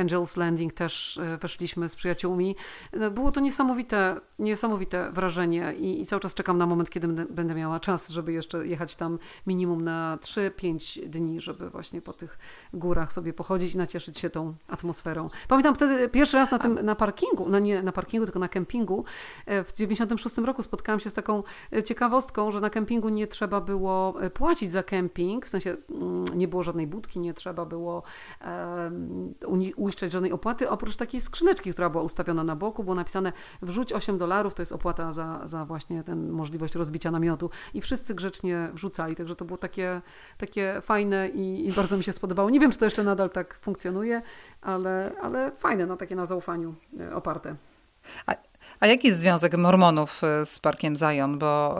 Angel's 0.00 0.38
Landing 0.38 0.72
też 0.72 1.20
weszliśmy 1.40 1.88
z 1.88 1.96
przyjaciółmi. 1.96 2.56
No, 2.92 3.10
było 3.10 3.32
to 3.32 3.40
niesamowite, 3.40 4.16
niesamowite 4.38 5.12
wrażenie 5.12 5.74
i, 5.78 6.00
i 6.00 6.06
cały 6.06 6.20
czas 6.20 6.34
czekam 6.34 6.58
na 6.58 6.66
moment, 6.66 6.90
kiedy 6.90 7.08
będę 7.08 7.54
miała 7.54 7.80
czas, 7.80 8.08
żeby 8.08 8.32
jeszcze 8.32 8.66
jechać 8.66 8.96
tam 8.96 9.18
minimum 9.46 9.80
na 9.80 10.18
3-5 10.20 11.06
dni, 11.08 11.40
żeby 11.40 11.70
właśnie 11.70 12.02
po 12.02 12.12
tych 12.12 12.38
górach 12.72 13.12
sobie 13.12 13.32
pochodzić 13.32 13.74
i 13.74 13.78
nacieszyć 13.78 14.18
się 14.18 14.30
tą 14.30 14.54
atmosferą. 14.68 15.30
Pamiętam 15.48 15.74
wtedy 15.74 16.08
pierwszy 16.08 16.36
raz 16.36 16.50
na 16.50 16.58
tym, 16.58 16.78
na 16.82 16.94
parkingu, 16.94 17.48
no 17.48 17.58
nie 17.58 17.82
na 17.82 17.92
parkingu, 17.92 18.26
tylko 18.26 18.38
na 18.38 18.48
kempingu, 18.48 19.04
e, 19.46 19.64
w 19.64 19.72
96 19.72 20.38
roku 20.38 20.62
spotkałam 20.62 21.00
się 21.00 21.10
z 21.10 21.12
taką 21.12 21.42
e, 21.72 21.82
ciekawostką, 21.82 22.50
że 22.50 22.60
na 22.60 22.70
kempingu 22.70 23.08
nie 23.08 23.26
trzeba 23.26 23.60
było 23.60 24.14
płacić 24.34 24.72
za 24.72 24.82
kemping, 24.82 25.46
w 25.46 25.48
sensie 25.48 25.76
mm, 25.90 26.24
nie 26.34 26.48
było 26.48 26.62
żadnej 26.62 26.86
budki, 26.86 27.20
nie 27.20 27.34
trzeba 27.34 27.64
było 27.64 28.02
um, 28.40 29.34
uiszczać 29.76 30.12
żadnej 30.12 30.32
opłaty, 30.32 30.70
oprócz 30.70 30.96
takiej 30.96 31.20
skrzyneczki, 31.20 31.72
która 31.72 31.90
była 31.90 32.02
ustawiona 32.02 32.44
na 32.44 32.56
boku, 32.56 32.84
było 32.84 32.94
napisane 32.94 33.32
wrzuć 33.62 33.92
8 33.92 34.18
dolarów, 34.18 34.54
to 34.54 34.62
jest 34.62 34.72
opłata 34.72 35.12
za, 35.12 35.40
za 35.44 35.64
właśnie 35.64 36.02
ten 36.02 36.30
możliwość 36.30 36.74
rozbicia 36.74 37.10
namiotu. 37.10 37.50
I 37.74 37.80
wszyscy 37.80 38.14
grzecznie 38.14 38.70
wrzucali, 38.74 39.05
także 39.14 39.36
to 39.36 39.44
było 39.44 39.56
takie, 39.58 40.00
takie 40.38 40.80
fajne 40.82 41.28
i, 41.28 41.68
i 41.68 41.72
bardzo 41.72 41.96
mi 41.96 42.04
się 42.04 42.12
spodobało. 42.12 42.50
Nie 42.50 42.60
wiem, 42.60 42.72
czy 42.72 42.78
to 42.78 42.84
jeszcze 42.84 43.04
nadal 43.04 43.30
tak 43.30 43.54
funkcjonuje, 43.54 44.22
ale, 44.62 45.12
ale 45.22 45.52
fajne, 45.56 45.86
no 45.86 45.96
takie 45.96 46.16
na 46.16 46.26
zaufaniu 46.26 46.74
e, 47.00 47.14
oparte. 47.14 47.56
A, 48.26 48.34
a 48.80 48.86
jaki 48.86 49.08
jest 49.08 49.20
związek 49.20 49.56
Mormonów 49.56 50.24
e, 50.24 50.46
z 50.46 50.60
Parkiem 50.60 50.96
Zion? 50.96 51.38
Bo 51.38 51.78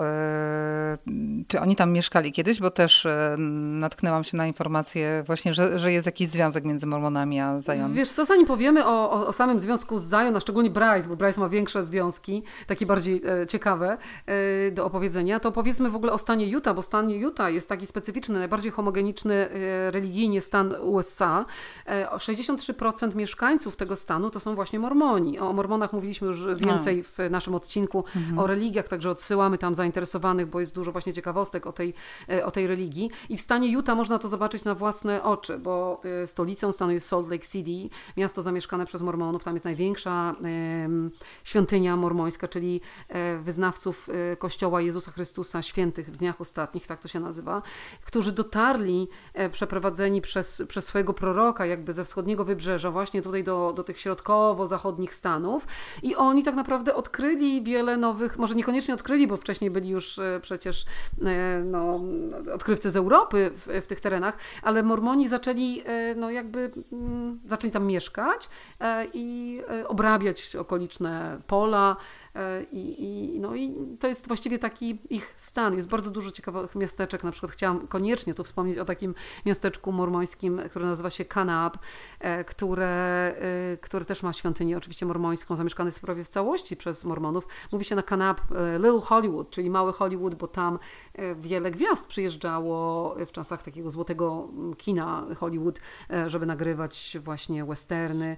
yy, 1.07 1.45
czy 1.49 1.61
oni 1.61 1.77
tam 1.77 1.93
mieszkali 1.93 2.33
kiedyś? 2.33 2.61
Bo 2.61 2.71
też 2.71 3.05
yy, 3.05 3.45
natknęłam 3.79 4.25
się 4.25 4.37
na 4.37 4.47
informację 4.47 5.23
właśnie, 5.27 5.55
że, 5.55 5.79
że 5.79 5.93
jest 5.93 6.07
jakiś 6.07 6.29
związek 6.29 6.65
między 6.65 6.87
Mormonami 6.87 7.41
a 7.41 7.61
Zion. 7.61 7.93
Wiesz 7.93 8.11
co, 8.11 8.25
zanim 8.25 8.47
powiemy 8.47 8.87
o, 8.87 9.11
o, 9.11 9.27
o 9.27 9.33
samym 9.33 9.61
związku 9.61 9.99
z 9.99 10.11
Zion, 10.11 10.37
a 10.37 10.41
szczególnie 10.41 10.71
Bryce, 10.71 11.09
bo 11.09 11.17
Bryce 11.17 11.41
ma 11.41 11.49
większe 11.49 11.83
związki, 11.83 12.43
takie 12.67 12.87
bardziej 12.87 13.23
e, 13.43 13.47
ciekawe 13.47 13.97
e, 14.27 14.71
do 14.71 14.85
opowiedzenia, 14.85 15.41
to 15.41 15.53
powiedzmy 15.53 15.91
w 15.91 15.97
ogóle 15.97 16.13
o 16.13 16.19
stanie 16.19 16.47
Utah, 16.47 16.75
bo 16.75 16.83
stan 16.83 17.11
Utah 17.11 17.53
jest 17.53 17.69
taki 17.69 17.87
specyficzny, 17.87 18.39
najbardziej 18.39 18.73
homogeniczny 18.73 19.35
e, 19.35 19.91
religijnie 19.91 20.41
stan 20.41 20.75
USA. 20.81 21.45
63% 22.17 23.15
mieszkańców 23.15 23.77
tego 23.77 23.97
stanu 23.97 24.31
to 24.31 24.41
są 24.41 24.55
właśnie 24.55 24.79
Mormoni. 24.79 25.39
O 25.39 25.53
Mormonach 25.53 25.93
mówiliśmy 25.93 26.29
już 26.29 26.47
więcej 26.57 26.86
więcej 26.87 27.27
w 27.27 27.31
naszym 27.31 27.55
odcinku 27.55 28.05
mhm. 28.17 28.39
o 28.39 28.47
religiach, 28.47 28.89
także 28.89 29.11
odsyłamy 29.11 29.59
tam 29.59 29.75
zainteresowanych, 29.75 30.47
bo 30.47 30.61
jest 30.61 30.75
dużo 30.75 30.93
właśnie 30.93 31.13
ciekawostek 31.13 31.67
o 31.67 31.73
tej, 31.73 31.95
e, 32.29 32.47
o 32.47 32.51
tej 32.51 32.67
religii. 32.67 33.11
I 33.29 33.37
w 33.37 33.41
stanie 33.41 33.69
Utah 33.69 33.97
można 33.97 34.19
to 34.19 34.29
zobaczyć 34.29 34.65
na 34.65 34.75
własne 34.75 35.23
oczy, 35.23 35.59
bo 35.59 36.01
e, 36.23 36.27
stolicą 36.27 36.73
stanu 36.73 36.93
jest 36.93 37.09
Salt 37.09 37.31
Lake 37.31 37.47
City, 37.47 37.95
miasto 38.17 38.43
zamieszkane 38.43 38.87
przez 38.87 39.03
Mormonów. 39.03 39.45
Tam 39.45 39.55
jest 39.55 39.65
największa 39.65 40.35
świątynia 41.45 41.97
mormońska, 41.97 42.49
czyli 42.49 42.81
e, 43.09 43.39
wyznawców 43.39 44.09
Kościoła 44.39 44.81
Jezusa 44.81 45.11
Chrystusa 45.11 45.63
Świętych 45.63 46.11
w 46.11 46.17
dniach 46.17 46.41
ostatnich, 46.41 46.87
tak 46.87 47.01
to 47.01 47.09
się 47.09 47.21
nazywa, 47.21 47.63
którzy 48.05 48.33
dotarli, 48.33 49.09
przeprowadzeni 49.53 50.21
przez, 50.21 50.63
przez 50.69 50.87
swojego 50.87 51.15
proroka, 51.15 51.67
jakby 51.67 51.93
ze 51.93 52.05
wschodniego 52.05 52.45
wybrzeża, 52.45 52.91
właśnie 52.91 53.23
tutaj 53.23 53.45
do, 53.45 53.73
do 53.77 53.85
tych 53.85 54.01
środkowo-zachodnich 54.01 55.15
Stanów. 55.15 55.67
I 56.03 56.17
oni 56.17 56.45
tak 56.45 56.55
naprawdę 56.55 56.76
naprawdę 56.77 56.95
odkryli 56.95 57.63
wiele 57.63 57.97
nowych, 57.97 58.39
może 58.39 58.55
niekoniecznie 58.55 58.95
odkryli, 58.95 59.27
bo 59.27 59.37
wcześniej 59.37 59.71
byli 59.71 59.89
już 59.89 60.19
e, 60.19 60.41
przecież 60.43 60.85
e, 61.25 61.65
no, 61.65 62.01
odkrywcy 62.55 62.91
z 62.91 62.97
Europy 62.97 63.51
w, 63.55 63.83
w 63.85 63.87
tych 63.87 64.01
terenach, 64.01 64.39
ale 64.63 64.83
Mormoni 64.83 65.29
zaczęli, 65.29 65.83
e, 65.85 66.15
no 66.15 66.31
jakby, 66.31 66.71
mm, 66.93 67.41
zaczęli 67.45 67.71
tam 67.71 67.87
mieszkać 67.87 68.49
i 69.15 69.61
obrabiać 69.89 70.57
okoliczne 70.57 71.39
pola, 71.47 71.97
E, 72.26 72.26
I, 72.73 73.05
i, 73.05 73.41
no 73.41 73.55
i 73.55 73.75
to 74.01 74.09
jest 74.09 74.29
właściwie 74.29 74.59
taki 74.59 74.99
ich 75.11 75.35
stan. 75.37 75.77
Jest 75.77 75.89
bardzo 75.89 76.11
dużo 76.11 76.31
ciekawych 76.31 76.75
miasteczek. 76.75 77.25
Na 77.25 77.31
przykład 77.31 77.53
chciałam 77.53 77.87
koniecznie 77.87 78.35
tu 78.35 78.45
wspomnieć 78.45 78.79
o 78.79 78.85
takim 78.85 79.15
miasteczku 79.47 79.93
mormońskim, 79.93 80.61
które 80.71 80.87
nazywa 80.87 81.11
się 81.11 81.25
Kanab, 81.25 81.79
e, 82.21 82.45
które, 82.45 82.87
e, 83.73 83.77
które 83.77 84.05
też 84.05 84.23
ma 84.23 84.33
świątynię 84.33 84.77
oczywiście 84.77 85.07
mormońską, 85.07 85.57
zamieszkane 85.57 85.89
jest 85.89 86.01
prawie 86.01 86.25
w 86.25 86.29
całości 86.29 86.77
przez 86.77 87.05
mormonów. 87.05 87.47
Mówi 87.73 87.85
się 87.85 87.95
na 87.95 88.03
Kanab 88.03 88.41
Little 88.75 89.01
Hollywood, 89.01 89.51
czyli 89.51 89.71
Mały 89.71 89.93
Hollywood, 89.93 90.35
bo 90.35 90.49
tam 90.49 90.79
wiele 91.37 91.71
gwiazd 91.71 92.09
przyjeżdżało 92.09 93.15
w 93.27 93.33
czasach 93.33 93.63
takiego 93.63 93.91
złotego 93.91 94.49
kina 94.77 95.27
Hollywood, 95.37 95.81
żeby 96.27 96.47
nagrywać 96.47 97.19
właśnie 97.25 97.65
westerny 97.65 98.37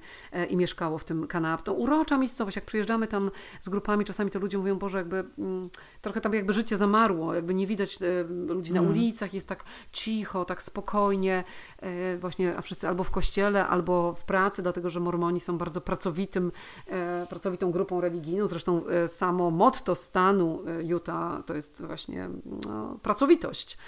i 0.50 0.56
mieszkało 0.56 0.98
w 0.98 1.04
tym 1.04 1.26
Kanab. 1.26 1.62
To 1.62 1.74
urocza 1.74 2.18
miejscowość, 2.18 2.56
jak 2.56 2.64
przyjeżdżamy 2.64 3.06
tam 3.06 3.30
z 3.60 3.68
grupą 3.68 3.87
grupami, 3.88 4.04
czasami 4.04 4.30
to 4.30 4.38
ludzie 4.38 4.58
mówią, 4.58 4.78
Boże, 4.78 4.98
jakby 4.98 5.24
mm, 5.38 5.70
trochę 6.00 6.20
tam 6.20 6.34
jakby 6.34 6.52
życie 6.52 6.76
zamarło, 6.76 7.34
jakby 7.34 7.54
nie 7.54 7.66
widać 7.66 7.98
e, 8.02 8.24
ludzi 8.28 8.72
na 8.72 8.80
mm. 8.80 8.90
ulicach, 8.90 9.34
jest 9.34 9.48
tak 9.48 9.64
cicho, 9.92 10.44
tak 10.44 10.62
spokojnie, 10.62 11.44
e, 11.78 12.18
właśnie, 12.18 12.56
a 12.56 12.62
wszyscy 12.62 12.88
albo 12.88 13.04
w 13.04 13.10
kościele, 13.10 13.66
albo 13.66 14.12
w 14.12 14.24
pracy, 14.24 14.62
dlatego, 14.62 14.90
że 14.90 15.00
mormoni 15.00 15.40
są 15.40 15.58
bardzo 15.58 15.80
pracowitym, 15.80 16.52
e, 16.86 17.26
pracowitą 17.26 17.70
grupą 17.70 18.00
religijną, 18.00 18.46
zresztą 18.46 18.82
samo 19.06 19.50
motto 19.50 19.94
stanu 19.94 20.62
Utah 20.82 21.44
to 21.46 21.54
jest 21.54 21.86
właśnie 21.86 22.28
no, 22.66 22.98
pracowitość 23.02 23.78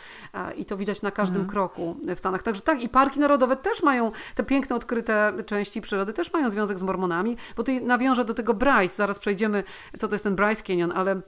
i 0.56 0.64
to 0.64 0.76
widać 0.76 1.02
na 1.02 1.10
każdym 1.10 1.36
mm. 1.36 1.50
kroku 1.50 1.96
w 2.16 2.18
Stanach. 2.18 2.42
Także 2.42 2.62
tak, 2.62 2.82
i 2.82 2.88
parki 2.88 3.20
narodowe 3.20 3.56
też 3.56 3.82
mają, 3.82 4.12
te 4.34 4.44
piękne, 4.44 4.76
odkryte 4.76 5.32
części 5.46 5.80
przyrody 5.80 6.12
też 6.12 6.32
mają 6.32 6.50
związek 6.50 6.78
z 6.78 6.82
mormonami, 6.82 7.36
bo 7.56 7.62
tutaj 7.62 7.82
nawiążę 7.82 8.24
do 8.24 8.34
tego 8.34 8.54
Bryce, 8.54 8.94
zaraz 8.94 9.18
przejdziemy 9.18 9.64
co 9.98 10.08
to 10.08 10.14
jest 10.14 10.24
ten 10.24 10.36
Bryce 10.36 10.62
Canyon, 10.62 10.92
ale 10.92 11.12
e, 11.12 11.20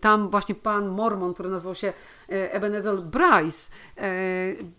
tam 0.00 0.30
właśnie 0.30 0.54
pan 0.54 0.88
Mormon, 0.88 1.34
który 1.34 1.50
nazywał 1.50 1.74
się 1.74 1.88
e, 1.88 2.52
Ebenezer 2.52 3.02
Bryce, 3.02 3.72
e, 3.96 4.10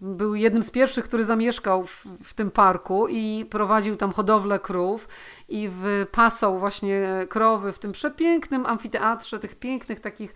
był 0.01 0.35
jednym 0.35 0.63
z 0.63 0.71
pierwszych, 0.71 1.05
który 1.05 1.23
zamieszkał 1.23 1.85
w, 1.85 2.05
w, 2.23 2.33
tym 2.33 2.51
parku 2.51 3.07
i 3.07 3.45
prowadził 3.49 3.95
tam 3.95 4.11
hodowlę 4.11 4.59
krów 4.59 5.07
i 5.49 5.69
wypasał 5.69 6.59
właśnie 6.59 7.25
krowy 7.29 7.71
w 7.71 7.79
tym 7.79 7.91
przepięknym 7.91 8.65
amfiteatrze, 8.65 9.39
tych 9.39 9.55
pięknych 9.55 9.99
takich, 9.99 10.33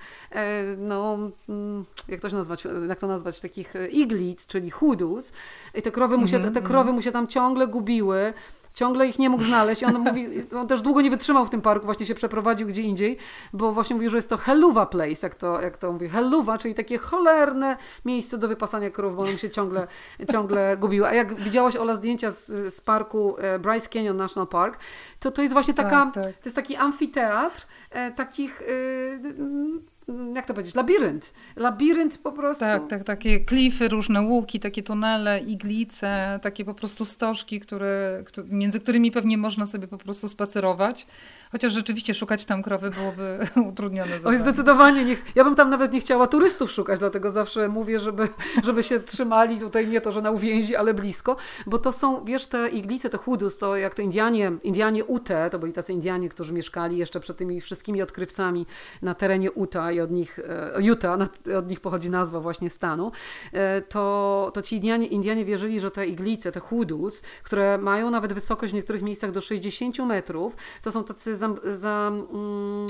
no, 0.78 1.18
mm, 1.50 1.86
jak 2.08 2.22
to 2.22 2.28
nazwać, 2.28 2.68
jak 2.88 3.00
to 3.00 3.08
nazwać, 3.08 3.40
takich 3.40 3.74
iglic, 3.92 4.48
czyli 4.48 4.70
hudus. 4.70 5.34
I 5.76 5.82
te 5.82 5.92
krowy, 5.92 6.18
mu 6.18 6.28
się, 6.28 6.40
te 6.40 6.48
mhm, 6.48 6.66
krowy 6.66 6.94
mu 6.94 7.02
się 7.02 7.12
tam 7.12 7.28
ciągle 7.28 7.68
gubiły 7.68 8.34
ciągle 8.74 9.08
ich 9.08 9.20
nie 9.20 9.30
mógł 9.30 9.44
znaleźć. 9.44 9.84
On 9.84 10.00
mówi, 10.00 10.28
on 10.56 10.68
też 10.68 10.82
długo 10.82 11.02
nie 11.02 11.10
wytrzymał 11.10 11.46
w 11.46 11.50
tym 11.50 11.62
parku, 11.62 11.86
właśnie 11.86 12.06
się 12.06 12.16
przeprowadził 12.16 12.68
gdzie 12.68 12.82
indziej, 12.82 13.18
bo 13.54 13.72
właśnie 13.72 13.96
mówił, 13.96 14.10
że 14.10 14.18
jest 14.18 14.30
to 14.30 14.38
helluva 14.38 14.86
place, 14.86 15.28
jak 15.28 15.36
to, 15.36 15.62
jak 15.62 15.78
to 15.78 15.92
mówi. 15.92 16.10
Helluva, 16.10 16.58
czyli 16.58 16.76
takie 16.76 16.98
cholerne 16.98 17.78
miejsce 18.06 18.38
do 18.38 18.48
wypasania 18.48 18.92
krów, 18.92 19.16
bo 19.16 19.24
on 19.24 19.38
się 19.38 19.50
ciągle, 19.50 19.88
ciągle 20.32 20.78
gubił. 20.78 21.06
A 21.06 21.14
jak 21.14 21.36
widziałaś 21.36 21.76
Ola 21.76 21.96
zdjęcia 21.96 22.32
z, 22.32 22.74
z 22.74 22.82
parku 22.82 23.36
e, 23.38 23.60
Bryce 23.60 23.90
Canyon 23.90 24.18
National 24.18 24.48
Park, 24.48 24.80
to 25.20 25.32
to 25.32 25.42
jest 25.42 25.54
właśnie 25.54 25.74
taka, 25.74 25.90
tak, 25.90 26.14
tak. 26.14 26.24
to 26.24 26.46
jest 26.46 26.56
taki 26.56 26.76
amfiteatr 26.76 27.68
e, 27.90 28.12
takich 28.12 28.62
e, 28.62 29.93
jak 30.36 30.46
to 30.46 30.54
powiedzieć, 30.54 30.76
labirynt. 30.76 31.34
Labirynt 31.56 32.18
po 32.18 32.32
prostu. 32.32 32.66
Tak, 32.66 32.90
tak, 32.90 33.04
takie 33.04 33.40
klify, 33.40 33.88
różne 33.88 34.22
łuki, 34.22 34.60
takie 34.60 34.84
tunele, 34.84 35.40
iglice, 35.40 36.40
takie 36.42 36.66
po 36.66 36.74
prostu 36.74 37.06
stożki, 37.06 37.60
które, 37.60 38.24
między 38.50 38.80
którymi 38.80 39.12
pewnie 39.12 39.38
można 39.38 39.66
sobie 39.66 39.88
po 39.88 39.98
prostu 39.98 40.28
spacerować. 40.28 41.08
Chociaż 41.54 41.74
rzeczywiście 41.74 42.14
szukać 42.14 42.46
tam 42.46 42.64
krowy 42.64 42.90
byłoby 42.90 43.48
utrudnione. 43.70 44.12
Oj, 44.26 44.38
zdecydowanie. 44.38 45.06
Nie, 45.06 45.16
ja 45.36 45.44
bym 45.44 45.56
tam 45.56 45.70
nawet 45.70 45.94
nie 45.94 46.00
chciała 46.00 46.28
turystów 46.28 46.72
szukać, 46.72 47.00
dlatego 47.00 47.32
zawsze 47.32 47.68
mówię, 47.68 48.00
żeby, 48.00 48.28
żeby 48.66 48.84
się 48.84 49.00
trzymali 49.00 49.60
tutaj 49.60 49.88
nie 49.88 50.02
to, 50.02 50.12
że 50.12 50.22
na 50.22 50.32
uwięzi, 50.32 50.76
ale 50.76 50.94
blisko, 50.94 51.36
bo 51.66 51.78
to 51.78 51.92
są, 51.92 52.26
wiesz, 52.26 52.48
te 52.48 52.70
iglice, 52.70 53.10
te 53.10 53.18
hudus, 53.18 53.58
to 53.58 53.76
jak 53.76 53.96
to 53.96 54.02
Indianie, 54.02 54.52
Indianie 54.64 55.06
Ute, 55.06 55.50
to 55.50 55.60
byli 55.60 55.74
tacy 55.74 55.94
Indianie, 55.94 56.30
którzy 56.30 56.54
mieszkali 56.54 56.98
jeszcze 56.98 57.20
przed 57.20 57.38
tymi 57.38 57.62
wszystkimi 57.62 58.02
odkrywcami 58.02 58.66
na 59.02 59.16
terenie 59.16 59.50
Utah 59.56 59.96
i 59.96 60.02
od 60.02 60.12
nich, 60.12 60.40
e, 60.40 60.82
Utah, 60.82 61.20
od 61.58 61.70
nich 61.70 61.80
pochodzi 61.80 62.10
nazwa 62.10 62.40
właśnie 62.40 62.70
stanu, 62.70 63.12
e, 63.54 63.82
to, 63.82 64.52
to 64.54 64.62
ci 64.62 64.76
Indianie, 64.76 65.08
Indianie 65.08 65.46
wierzyli, 65.46 65.80
że 65.80 65.92
te 65.92 66.08
iglice, 66.08 66.52
te 66.52 66.60
hudus, 66.60 67.22
które 67.44 67.78
mają 67.78 68.10
nawet 68.10 68.34
wysokość 68.34 68.74
w 68.74 68.76
niektórych 68.76 69.02
miejscach 69.02 69.32
do 69.32 69.42
60 69.42 70.00
metrów, 70.00 70.56
to 70.82 70.92
są 70.92 71.04
tacy 71.04 71.36
za, 71.44 71.76
za 71.76 72.12
mm, 72.34 72.88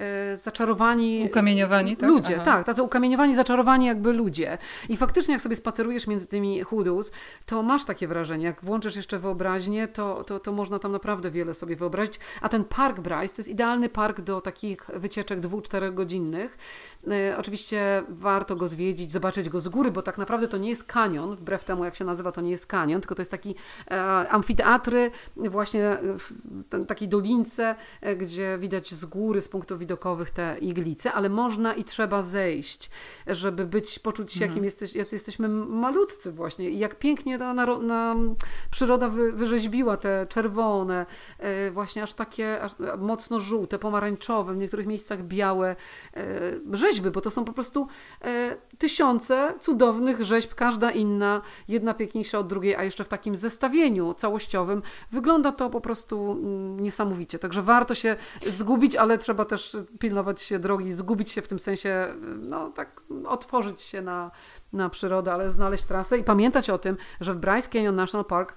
E, 0.00 0.36
zaczarowani 0.36 1.24
ukamieniowani 1.26 1.96
tak? 1.96 2.08
ludzie, 2.08 2.34
Aha. 2.34 2.44
tak, 2.44 2.66
tacy 2.66 2.82
ukamieniowani, 2.82 3.34
zaczarowani 3.34 3.86
jakby 3.86 4.12
ludzie. 4.12 4.58
I 4.88 4.96
faktycznie 4.96 5.34
jak 5.34 5.42
sobie 5.42 5.56
spacerujesz 5.56 6.06
między 6.06 6.26
tymi 6.26 6.62
hudus, 6.62 7.12
to 7.46 7.62
masz 7.62 7.84
takie 7.84 8.08
wrażenie, 8.08 8.44
jak 8.44 8.64
włączysz 8.64 8.96
jeszcze 8.96 9.18
wyobraźnię, 9.18 9.88
to, 9.88 10.24
to, 10.24 10.40
to 10.40 10.52
można 10.52 10.78
tam 10.78 10.92
naprawdę 10.92 11.30
wiele 11.30 11.54
sobie 11.54 11.76
wyobrazić. 11.76 12.18
A 12.40 12.48
ten 12.48 12.64
park 12.64 13.00
Bryce 13.00 13.34
to 13.34 13.40
jest 13.40 13.48
idealny 13.48 13.88
park 13.88 14.20
do 14.20 14.40
takich 14.40 14.86
wycieczek 14.94 15.40
dwu, 15.40 15.60
czterech 15.60 15.94
godzinnych. 15.94 16.58
E, 17.08 17.36
oczywiście 17.38 18.02
warto 18.08 18.56
go 18.56 18.68
zwiedzić, 18.68 19.12
zobaczyć 19.12 19.48
go 19.48 19.60
z 19.60 19.68
góry, 19.68 19.90
bo 19.90 20.02
tak 20.02 20.18
naprawdę 20.18 20.48
to 20.48 20.56
nie 20.56 20.68
jest 20.68 20.84
kanion, 20.84 21.36
wbrew 21.36 21.64
temu 21.64 21.84
jak 21.84 21.96
się 21.96 22.04
nazywa, 22.04 22.32
to 22.32 22.40
nie 22.40 22.50
jest 22.50 22.66
kanion, 22.66 23.00
tylko 23.00 23.14
to 23.14 23.22
jest 23.22 23.30
taki 23.30 23.54
e, 23.90 24.00
amfiteatry 24.28 25.10
właśnie 25.36 25.98
w 26.70 26.86
takiej 26.86 27.08
dolince, 27.08 27.74
gdzie 28.16 28.58
widać 28.58 28.94
z 28.94 29.04
góry, 29.04 29.40
z 29.40 29.48
punktu 29.48 29.78
widokowych 29.78 30.30
te 30.30 30.56
iglice, 30.60 31.12
ale 31.12 31.28
można 31.28 31.74
i 31.74 31.84
trzeba 31.84 32.22
zejść, 32.22 32.90
żeby 33.26 33.66
być, 33.66 33.98
poczuć 33.98 34.32
się, 34.32 34.44
mhm. 34.44 34.50
jakim 34.50 34.64
jesteś, 34.64 34.94
jacy 34.94 35.16
jesteśmy 35.16 35.48
malutcy 35.48 36.32
właśnie. 36.32 36.70
I 36.70 36.78
jak 36.78 36.98
pięknie 36.98 37.38
ta 37.38 37.54
na, 37.54 37.78
na 37.78 38.16
przyroda 38.70 39.08
wy, 39.08 39.32
wyrzeźbiła 39.32 39.96
te 39.96 40.26
czerwone, 40.28 41.06
e, 41.38 41.70
właśnie 41.70 42.02
aż 42.02 42.14
takie 42.14 42.62
aż 42.62 42.72
mocno 42.98 43.38
żółte, 43.38 43.78
pomarańczowe, 43.78 44.54
w 44.54 44.56
niektórych 44.56 44.86
miejscach 44.86 45.22
białe 45.22 45.76
e, 46.14 46.24
rzeźby, 46.90 47.10
bo 47.10 47.20
to 47.20 47.30
są 47.30 47.44
po 47.44 47.52
prostu 47.52 47.86
e, 48.22 48.56
tysiące 48.78 49.54
cudownych 49.60 50.24
rzeźb, 50.24 50.54
każda 50.54 50.90
inna, 50.90 51.42
jedna 51.68 51.94
piękniejsza 51.94 52.38
od 52.38 52.46
drugiej, 52.46 52.76
a 52.76 52.84
jeszcze 52.84 53.04
w 53.04 53.08
takim 53.08 53.36
zestawieniu 53.36 54.14
całościowym 54.14 54.82
wygląda 55.10 55.52
to 55.52 55.70
po 55.70 55.80
prostu 55.80 56.32
mm, 56.32 56.80
niesamowicie. 56.80 57.38
Także 57.38 57.62
warto 57.62 57.94
się 57.94 58.16
zgubić, 58.46 58.96
ale 58.96 59.18
trzeba 59.18 59.44
też 59.44 59.76
pilnować 59.98 60.42
się 60.42 60.58
drogi, 60.58 60.92
zgubić 60.92 61.30
się 61.30 61.42
w 61.42 61.48
tym 61.48 61.58
sensie, 61.58 62.14
no 62.38 62.70
tak 62.70 63.00
otworzyć 63.26 63.80
się 63.80 64.02
na, 64.02 64.30
na 64.72 64.88
przyrodę, 64.88 65.32
ale 65.32 65.50
znaleźć 65.50 65.84
trasę 65.84 66.18
i 66.18 66.24
pamiętać 66.24 66.70
o 66.70 66.78
tym, 66.78 66.96
że 67.20 67.34
w 67.34 67.36
Bryce 67.36 67.68
Canyon 67.68 67.96
National 67.96 68.24
Park 68.24 68.54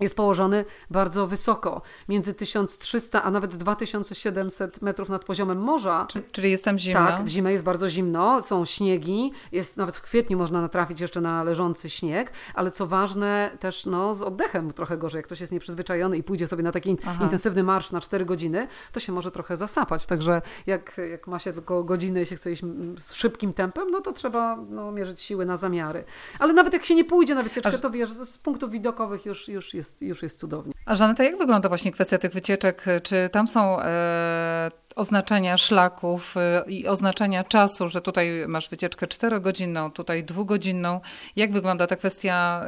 jest 0.00 0.16
położony 0.16 0.64
bardzo 0.90 1.26
wysoko, 1.26 1.82
między 2.08 2.34
1300 2.34 3.22
a 3.22 3.30
nawet 3.30 3.56
2700 3.56 4.82
metrów 4.82 5.08
nad 5.08 5.24
poziomem 5.24 5.58
morza. 5.58 6.06
Czyli 6.32 6.50
jest 6.50 6.64
tam 6.64 6.78
zimno? 6.78 7.06
Tak, 7.06 7.24
w 7.24 7.28
zimę 7.28 7.52
jest 7.52 7.64
bardzo 7.64 7.88
zimno, 7.88 8.42
są 8.42 8.64
śniegi, 8.64 9.32
jest 9.52 9.76
nawet 9.76 9.96
w 9.96 10.02
kwietniu 10.02 10.38
można 10.38 10.60
natrafić 10.60 11.00
jeszcze 11.00 11.20
na 11.20 11.42
leżący 11.42 11.90
śnieg, 11.90 12.32
ale 12.54 12.70
co 12.70 12.86
ważne 12.86 13.50
też 13.60 13.86
no, 13.86 14.14
z 14.14 14.22
oddechem 14.22 14.72
trochę 14.72 14.98
gorzej, 14.98 15.18
jak 15.18 15.26
ktoś 15.26 15.40
jest 15.40 15.52
nieprzyzwyczajony 15.52 16.16
i 16.16 16.22
pójdzie 16.22 16.48
sobie 16.48 16.62
na 16.62 16.72
taki 16.72 16.96
Aha. 17.06 17.24
intensywny 17.24 17.62
marsz 17.62 17.92
na 17.92 18.00
4 18.00 18.24
godziny, 18.24 18.68
to 18.92 19.00
się 19.00 19.12
może 19.12 19.30
trochę 19.30 19.56
zasapać, 19.56 20.06
także 20.06 20.42
jak, 20.66 21.00
jak 21.10 21.26
ma 21.26 21.38
się 21.38 21.52
tylko 21.52 21.84
godziny 21.84 22.22
i 22.22 22.26
się 22.26 22.36
chce 22.36 22.52
iść 22.52 22.62
z 22.98 23.12
szybkim 23.12 23.52
tempem, 23.52 23.90
no 23.90 24.00
to 24.00 24.12
trzeba 24.12 24.56
no, 24.70 24.92
mierzyć 24.92 25.20
siły 25.20 25.46
na 25.46 25.56
zamiary. 25.56 26.04
Ale 26.38 26.52
nawet 26.52 26.72
jak 26.72 26.84
się 26.84 26.94
nie 26.94 27.04
pójdzie 27.04 27.34
na 27.34 27.42
wycieczkę, 27.42 27.78
to 27.78 27.90
wiesz, 27.90 28.10
z 28.10 28.38
punktów 28.38 28.70
widokowych 28.70 29.26
już, 29.26 29.48
już 29.48 29.74
jest 29.74 29.81
jest, 29.82 30.02
już 30.02 30.22
jest 30.22 30.38
cudownie. 30.38 30.72
A 30.86 30.96
Żaneta, 30.96 31.24
jak 31.24 31.38
wygląda 31.38 31.68
właśnie 31.68 31.92
kwestia 31.92 32.18
tych 32.18 32.32
wycieczek? 32.32 32.84
Czy 33.02 33.28
tam 33.32 33.48
są 33.48 33.80
e, 33.80 34.70
oznaczenia 34.96 35.58
szlaków 35.58 36.34
y, 36.66 36.70
i 36.70 36.88
oznaczenia 36.88 37.44
czasu, 37.44 37.88
że 37.88 38.00
tutaj 38.00 38.44
masz 38.48 38.68
wycieczkę 38.68 39.06
czterogodzinną, 39.06 39.90
tutaj 39.90 40.24
dwugodzinną. 40.24 41.00
Jak 41.36 41.52
wygląda 41.52 41.86
ta 41.86 41.96
kwestia, 41.96 42.64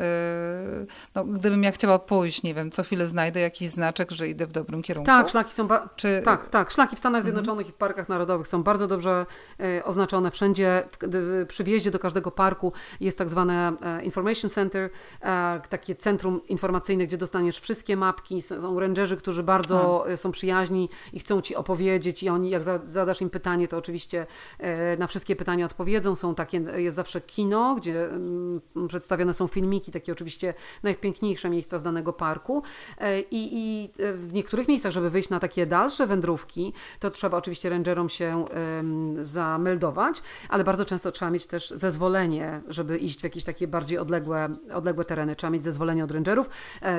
y, 0.83 0.87
no, 1.15 1.25
gdybym 1.25 1.63
ja 1.63 1.73
chciała 1.73 1.99
pójść, 1.99 2.43
nie 2.43 2.55
wiem, 2.55 2.71
co 2.71 2.83
chwilę 2.83 3.07
znajdę 3.07 3.41
jakiś 3.41 3.71
znaczek, 3.71 4.11
że 4.11 4.29
idę 4.29 4.47
w 4.47 4.53
dobrym 4.53 4.83
kierunku? 4.83 5.07
Tak, 5.07 5.29
szlaki 5.29 5.53
są, 5.53 5.69
Czy... 5.97 6.23
tak, 6.25 6.49
tak, 6.49 6.71
szlaki 6.71 6.97
w 6.97 6.99
Stanach 6.99 7.19
mhm. 7.19 7.25
Zjednoczonych 7.25 7.67
mhm. 7.67 7.75
i 7.75 7.77
w 7.77 7.79
parkach 7.79 8.09
narodowych 8.09 8.49
są 8.49 8.63
bardzo 8.63 8.87
dobrze 8.87 9.27
y, 9.61 9.85
oznaczone. 9.85 10.31
Wszędzie 10.31 10.83
przy 11.49 11.65
wjeździe 11.65 11.91
do 11.91 11.99
każdego 11.99 12.31
parku 12.31 12.73
jest 13.01 13.19
tak 13.19 13.31
zwane 13.31 13.77
e, 13.83 14.05
information 14.05 14.51
center, 14.51 14.91
e, 15.21 15.61
takie 15.69 15.95
centrum 15.95 16.41
informacyjne, 16.47 17.07
gdzie 17.07 17.17
dostaniesz 17.17 17.61
wszystkie 17.61 17.97
mapki, 17.97 18.43
są 18.43 18.81
rangerzy, 18.81 19.17
którzy 19.17 19.43
bardzo 19.43 19.99
hmm. 19.99 20.17
są 20.17 20.33
przyjaźni 20.33 20.89
i 21.13 21.21
chcą 21.21 21.41
ci 21.41 21.57
opowiedzieć 21.57 22.14
i 22.23 22.29
oni, 22.29 22.51
jak 22.51 22.65
zadasz 22.85 23.21
im 23.21 23.31
pytanie, 23.31 23.69
to 23.69 23.77
oczywiście 23.77 24.27
e, 24.59 24.97
na 24.97 25.07
wszystkie 25.07 25.37
pytania 25.37 25.67
odpowiedzą. 25.67 26.15
Są 26.15 26.35
takie, 26.35 26.57
jest 26.77 26.97
zawsze 26.97 27.21
kino, 27.21 27.75
gdzie 27.75 28.05
mm, 28.05 28.61
przedstawione 28.89 29.35
są 29.35 29.47
filmiki, 29.47 29.93
takie 29.93 30.13
oczywiście 30.13 30.55
najpiękniejsze 30.83 31.51
miejsca 31.51 31.79
z 31.79 31.83
danego 31.83 32.13
parku 32.13 32.63
e, 32.99 33.21
i, 33.21 33.49
i 33.53 33.91
e, 34.03 34.13
w 34.13 34.33
niektórych 34.33 34.69
miejscach, 34.69 34.93
żeby 34.93 35.11
wyjść 35.11 35.29
na 35.29 35.41
takie 35.41 35.67
dalsze 35.67 36.07
wędrówki, 36.07 36.73
to 36.99 37.11
trzeba 37.11 37.39
oczywiście 37.39 37.69
rangerom 37.71 38.09
się 38.09 38.45
zameldować, 39.21 40.23
ale 40.49 40.65
bardzo 40.65 40.85
często 40.85 41.13
trzeba 41.13 41.31
mieć 41.31 41.47
też 41.47 41.71
zezwolenie, 41.71 42.63
żeby 42.69 42.99
iść 42.99 43.21
w 43.21 43.25
jakieś 43.25 43.45
takie 43.45 43.69
bardziej 43.69 43.99
odległe, 43.99 44.57
odległe 44.75 45.05
tereny. 45.05 45.37
Trzeba 45.37 45.51
mieć 45.51 45.65
zezwolenie 45.65 46.05
od 46.05 46.11
rangerów, 46.11 46.51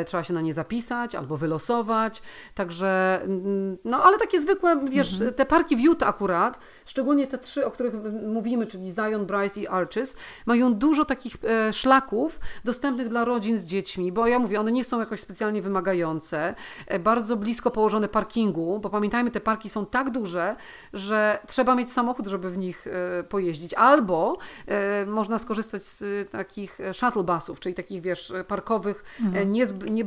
trzeba 0.05 0.23
się 0.23 0.33
na 0.33 0.41
nie 0.41 0.53
zapisać 0.53 1.15
albo 1.15 1.37
wylosować, 1.37 2.21
także 2.53 3.21
mm, 3.23 3.77
no 3.85 4.03
ale 4.03 4.17
takie 4.17 4.41
zwykłe, 4.41 4.85
wiesz, 4.89 5.04
wiesz, 5.05 5.13
mhm. 5.13 5.33
te 5.33 5.45
parki 5.45 5.75
w 5.75 5.79
Utah 5.79 6.09
akurat, 6.09 6.59
szczególnie 6.85 7.27
te 7.27 7.37
trzy, 7.37 7.65
o 7.65 7.71
których 7.71 7.93
mówimy, 8.27 8.67
czyli 8.67 8.93
Zion, 8.93 9.25
Bryce 9.25 9.61
i 9.61 9.67
Arches, 9.67 10.17
mają 10.45 10.73
dużo 10.73 11.05
takich 11.05 11.35
e, 11.43 11.73
szlaków 11.73 12.39
dostępnych 12.63 13.09
dla 13.09 13.25
rodzin 13.25 13.59
z 13.59 13.65
dziećmi, 13.65 14.11
bo 14.11 14.27
ja 14.27 14.39
mówię, 14.39 14.59
one 14.59 14.71
nie 14.71 14.83
są 14.83 14.99
jakoś 14.99 15.19
specjalnie 15.19 15.61
wymagające, 15.61 16.55
e, 16.87 16.99
bardzo 16.99 17.35
blisko 17.35 17.71
położone 17.71 18.07
parkingu, 18.07 18.79
bo 18.79 18.89
pamiętajmy, 18.89 19.31
te 19.31 19.41
parki 19.41 19.69
są 19.69 19.85
tak 19.85 20.09
duże, 20.09 20.55
że 20.93 21.39
trzeba 21.47 21.75
mieć 21.75 21.91
samochód, 21.91 22.27
żeby 22.27 22.49
w 22.49 22.57
nich 22.57 22.87
e, 22.87 23.23
pojeździć, 23.23 23.73
albo 23.73 24.37
e, 24.67 25.05
można 25.05 25.39
skorzystać 25.39 25.83
z 25.83 26.01
e, 26.01 26.25
takich 26.25 26.79
shuttle 26.93 27.23
busów, 27.23 27.59
czyli 27.59 27.75
takich, 27.75 28.01
wiesz, 28.01 28.33
parkowych, 28.47 29.03
mhm. 29.21 29.51
nie, 29.51 29.65
nie 29.89 30.05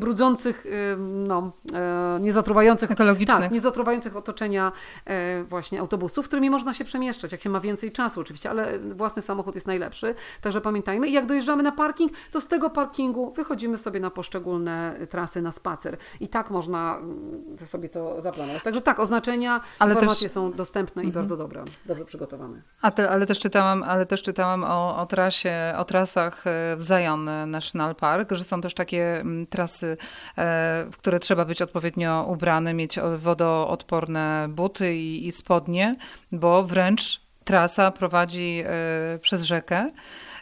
no, 0.99 1.53
nie 2.21 2.33
zatruwających, 2.33 2.91
ekologicznych. 2.91 3.39
Tak, 3.39 3.51
nie 3.51 3.61
zatruwających 3.61 4.17
otoczenia 4.17 4.59
E, 4.59 4.73
właśnie 5.45 5.81
autobusów, 5.81 6.29
którymi 6.29 6.51
można 6.51 6.75
się 6.75 6.85
przemieszczać, 6.85 7.33
jak 7.33 7.43
się 7.43 7.51
ma 7.51 7.61
więcej 7.61 7.93
czasu 7.93 8.21
oczywiście, 8.21 8.51
ale 8.51 8.79
własny 8.79 9.23
samochód 9.23 9.55
jest 9.55 9.67
najlepszy, 9.67 10.15
także 10.41 10.61
pamiętajmy. 10.61 11.09
I 11.09 11.13
jak 11.13 11.27
dojeżdżamy 11.27 11.63
na 11.63 11.73
parking, 11.73 12.13
to 12.31 12.41
z 12.41 12.49
tego 12.49 12.71
parkingu 12.71 13.33
wychodzimy 13.33 13.79
sobie 13.79 14.01
na 14.01 14.11
poszczególne 14.11 14.97
trasy 15.11 15.43
na 15.43 15.53
spacer. 15.53 15.97
I 16.21 16.29
tak 16.29 16.51
można 16.51 16.97
mm, 16.97 17.59
sobie 17.67 17.89
to 17.89 18.21
zaplanować. 18.21 18.63
Także 18.63 18.81
tak, 18.81 19.01
oznaczenia, 19.01 19.61
ale 19.79 19.95
informacje 19.95 20.29
też... 20.29 20.33
są 20.33 20.53
dostępne 20.53 21.03
i 21.03 21.07
mhm. 21.07 21.23
bardzo 21.23 21.37
dobre, 21.37 21.65
dobrze 21.87 22.05
przygotowane. 22.05 22.63
A 22.83 22.91
te, 22.91 23.11
ale 23.11 23.27
też 23.27 23.39
czytałam, 23.39 23.83
ale 23.83 24.07
też 24.07 24.23
czytałam 24.23 24.65
o, 24.65 24.97
o 24.97 25.07
trasie, 25.07 25.75
o 25.77 25.85
trasach 25.85 26.47
e, 26.47 26.77
w 26.77 26.83
Zion 26.83 27.31
National 27.47 27.95
Park, 27.95 28.33
że 28.33 28.45
są 28.45 28.61
też 28.61 28.75
takie 28.75 29.21
mm, 29.21 29.47
trasy, 29.47 29.97
e, 30.39 30.87
w 30.93 30.97
które 30.97 31.21
trzeba 31.21 31.45
być 31.45 31.63
odpowiednio 31.63 32.27
ubrany, 32.29 32.75
mieć 32.75 32.99
wodoodporne 33.17 34.47
buty, 34.51 34.78
buty 34.79 34.97
i, 34.97 35.27
i 35.27 35.33
spodnie, 35.33 35.95
bo 36.33 36.65
wręcz 36.65 37.21
trasa 37.45 37.91
prowadzi 37.91 38.63
e, 38.65 39.19
przez 39.19 39.43
rzekę. 39.43 39.89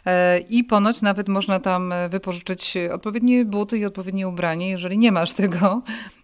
E, 0.05 0.39
I 0.39 0.63
ponoć 0.63 1.01
nawet 1.01 1.27
można 1.27 1.59
tam 1.59 1.93
wypożyczyć 2.09 2.77
odpowiednie 2.91 3.45
buty 3.45 3.77
i 3.77 3.85
odpowiednie 3.85 4.27
ubranie, 4.27 4.69
jeżeli 4.69 4.97
nie 4.97 5.11
masz 5.11 5.33
tego, 5.33 5.81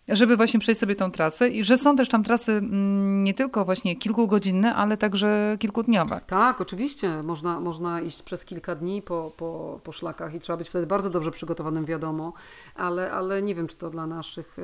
żeby 0.07 0.37
właśnie 0.37 0.59
przejść 0.59 0.79
sobie 0.79 0.95
tą 0.95 1.11
trasę 1.11 1.49
i 1.49 1.63
że 1.63 1.77
są 1.77 1.95
też 1.95 2.09
tam 2.09 2.23
trasy 2.23 2.51
mm, 2.51 3.23
nie 3.23 3.33
tylko 3.33 3.65
właśnie 3.65 3.95
kilkugodzinne, 3.95 4.75
ale 4.75 4.97
także 4.97 5.57
kilkudniowe. 5.59 6.21
Tak, 6.27 6.61
oczywiście. 6.61 7.23
Można, 7.23 7.59
można 7.59 8.01
iść 8.01 8.23
przez 8.23 8.45
kilka 8.45 8.75
dni 8.75 9.01
po, 9.01 9.31
po, 9.37 9.79
po 9.83 9.91
szlakach 9.91 10.35
i 10.35 10.39
trzeba 10.39 10.57
być 10.57 10.69
wtedy 10.69 10.87
bardzo 10.87 11.09
dobrze 11.09 11.31
przygotowanym, 11.31 11.85
wiadomo, 11.85 12.33
ale, 12.75 13.11
ale 13.11 13.41
nie 13.41 13.55
wiem, 13.55 13.67
czy 13.67 13.77
to 13.77 13.89
dla 13.89 14.07
naszych... 14.07 14.59
E, 14.59 14.61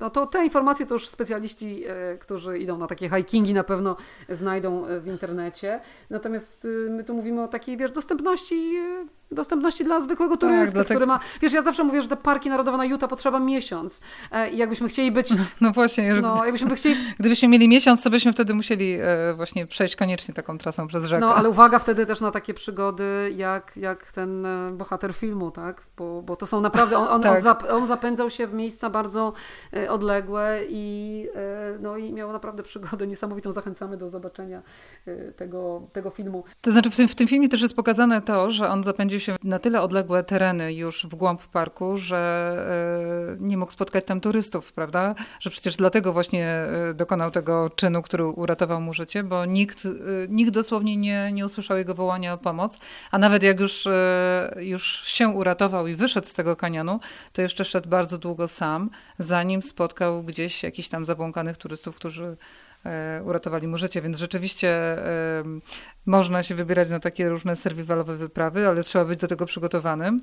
no 0.00 0.10
to 0.10 0.26
te 0.26 0.44
informacje 0.44 0.86
to 0.86 0.94
już 0.94 1.08
specjaliści, 1.08 1.84
e, 1.86 2.18
którzy 2.18 2.58
idą 2.58 2.78
na 2.78 2.86
takie 2.86 3.08
hikingi 3.08 3.54
na 3.54 3.64
pewno 3.64 3.96
znajdą 4.28 4.86
e, 4.86 5.00
w 5.00 5.06
internecie. 5.06 5.80
Natomiast 6.10 6.68
my 6.90 7.04
tu 7.04 7.14
mówimy 7.14 7.42
o 7.42 7.48
takiej, 7.48 7.76
wiesz, 7.76 7.90
dostępności 7.90 8.74
dostępności 9.34 9.84
dla 9.84 10.00
zwykłego 10.00 10.36
turysty, 10.36 10.78
tak, 10.78 10.86
który 10.86 11.06
ma... 11.06 11.20
Wiesz, 11.40 11.52
ja 11.52 11.62
zawsze 11.62 11.84
mówię, 11.84 12.02
że 12.02 12.08
te 12.08 12.16
parki 12.16 12.50
narodowe 12.50 12.78
na 12.78 12.84
Utah 12.84 13.10
potrzeba 13.10 13.40
miesiąc. 13.40 14.00
I 14.52 14.56
jakby 14.56 14.74
jakbyśmy 14.74 14.88
chcieli 14.88 15.12
być... 15.12 15.28
No 15.60 15.72
właśnie, 15.72 16.14
no, 16.14 16.44
jakbyśmy 16.44 16.74
chcieli... 16.76 16.96
gdybyśmy 17.20 17.48
mieli 17.48 17.68
miesiąc, 17.68 18.02
to 18.02 18.10
byśmy 18.10 18.32
wtedy 18.32 18.54
musieli 18.54 18.98
e, 19.00 19.32
właśnie 19.36 19.66
przejść 19.66 19.96
koniecznie 19.96 20.34
taką 20.34 20.58
trasą 20.58 20.86
przez 20.86 21.04
rzekę. 21.04 21.20
No, 21.20 21.34
ale 21.34 21.48
uwaga 21.48 21.78
wtedy 21.78 22.06
też 22.06 22.20
na 22.20 22.30
takie 22.30 22.54
przygody, 22.54 23.34
jak, 23.36 23.76
jak 23.76 24.12
ten 24.12 24.46
e, 24.46 24.70
bohater 24.72 25.14
filmu, 25.14 25.50
tak? 25.50 25.82
Bo, 25.96 26.22
bo 26.22 26.36
to 26.36 26.46
są 26.46 26.60
naprawdę... 26.60 26.98
On, 26.98 27.08
on, 27.08 27.22
tak. 27.22 27.36
on, 27.36 27.42
zap, 27.42 27.64
on 27.70 27.86
zapędzał 27.86 28.30
się 28.30 28.46
w 28.46 28.54
miejsca 28.54 28.90
bardzo 28.90 29.32
e, 29.72 29.90
odległe 29.90 30.60
i, 30.68 31.28
no, 31.80 31.96
i 31.96 32.12
miał 32.12 32.32
naprawdę 32.32 32.62
przygodę 32.62 33.06
niesamowitą. 33.06 33.52
Zachęcamy 33.52 33.96
do 33.96 34.08
zobaczenia 34.08 34.62
tego, 35.36 35.82
tego 35.92 36.10
filmu. 36.10 36.44
To 36.62 36.70
znaczy 36.70 36.90
w 36.90 36.96
tym, 36.96 37.08
w 37.08 37.14
tym 37.14 37.26
filmie 37.26 37.48
też 37.48 37.62
jest 37.62 37.76
pokazane 37.76 38.22
to, 38.22 38.50
że 38.50 38.68
on 38.68 38.84
zapędził 38.84 39.20
się 39.20 39.23
na 39.44 39.58
tyle 39.58 39.82
odległe 39.82 40.24
tereny 40.24 40.74
już 40.74 41.06
w 41.06 41.14
głąb 41.14 41.46
parku, 41.46 41.98
że 41.98 42.56
nie 43.40 43.56
mógł 43.56 43.72
spotkać 43.72 44.04
tam 44.04 44.20
turystów 44.20 44.72
prawda? 44.72 45.14
Że 45.40 45.50
przecież 45.50 45.76
dlatego 45.76 46.12
właśnie 46.12 46.66
y, 46.90 46.94
dokonał 46.94 47.30
tego 47.30 47.70
czynu, 47.70 48.02
który 48.02 48.24
uratował 48.26 48.80
mu 48.80 48.94
życie, 48.94 49.22
bo 49.22 49.44
nikt, 49.44 49.84
y, 49.84 49.90
nikt 50.28 50.50
dosłownie 50.50 50.96
nie, 50.96 51.32
nie 51.32 51.46
usłyszał 51.46 51.76
jego 51.76 51.94
wołania 51.94 52.32
o 52.32 52.38
pomoc, 52.38 52.78
a 53.10 53.18
nawet 53.18 53.42
jak 53.42 53.60
już, 53.60 53.88
już 54.56 55.04
się 55.06 55.28
uratował 55.28 55.86
i 55.86 55.94
wyszedł 55.94 56.26
z 56.26 56.34
tego 56.34 56.56
kanionu, 56.56 57.00
to 57.32 57.42
jeszcze 57.42 57.64
szedł 57.64 57.88
bardzo 57.88 58.18
długo 58.18 58.48
sam, 58.48 58.90
zanim 59.18 59.62
spotkał 59.62 60.24
gdzieś 60.24 60.62
jakichś 60.62 60.88
tam 60.88 61.06
zabłąkanych 61.06 61.56
turystów, 61.56 61.96
którzy 61.96 62.36
uratowali 63.24 63.68
mu 63.68 63.78
życie, 63.78 64.02
więc 64.02 64.16
rzeczywiście 64.16 64.96
można 66.06 66.42
się 66.42 66.54
wybierać 66.54 66.90
na 66.90 67.00
takie 67.00 67.28
różne 67.28 67.56
survivalowe 67.56 68.16
wyprawy, 68.16 68.68
ale 68.68 68.82
trzeba 68.82 69.04
być 69.04 69.20
do 69.20 69.28
tego 69.28 69.46
przygotowanym. 69.46 70.20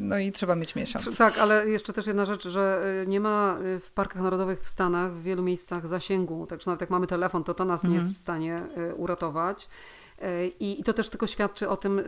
No 0.00 0.18
i 0.18 0.32
trzeba 0.32 0.54
mieć 0.54 0.74
miesiąc. 0.74 1.16
Tak, 1.16 1.38
ale 1.38 1.68
jeszcze 1.68 1.92
też 1.92 2.06
jedna 2.06 2.24
rzecz, 2.24 2.48
że 2.48 2.82
nie 3.06 3.20
ma 3.20 3.58
w 3.80 3.90
parkach 3.90 4.22
narodowych 4.22 4.60
w 4.60 4.68
Stanach 4.68 5.12
w 5.12 5.22
wielu 5.22 5.42
miejscach 5.42 5.86
zasięgu, 5.86 6.46
także 6.46 6.70
nawet 6.70 6.80
jak 6.80 6.90
mamy 6.90 7.06
telefon, 7.06 7.44
to 7.44 7.54
to 7.54 7.64
nas 7.64 7.84
nie 7.84 7.94
jest 7.94 8.08
mhm. 8.08 8.14
w 8.14 8.18
stanie 8.18 8.62
uratować. 8.96 9.68
E, 10.22 10.46
I, 10.46 10.82
to 10.82 10.92
też 10.92 11.10
tylko 11.10 11.26
świadczy 11.26 11.68
o 11.68 11.76
tym, 11.76 12.02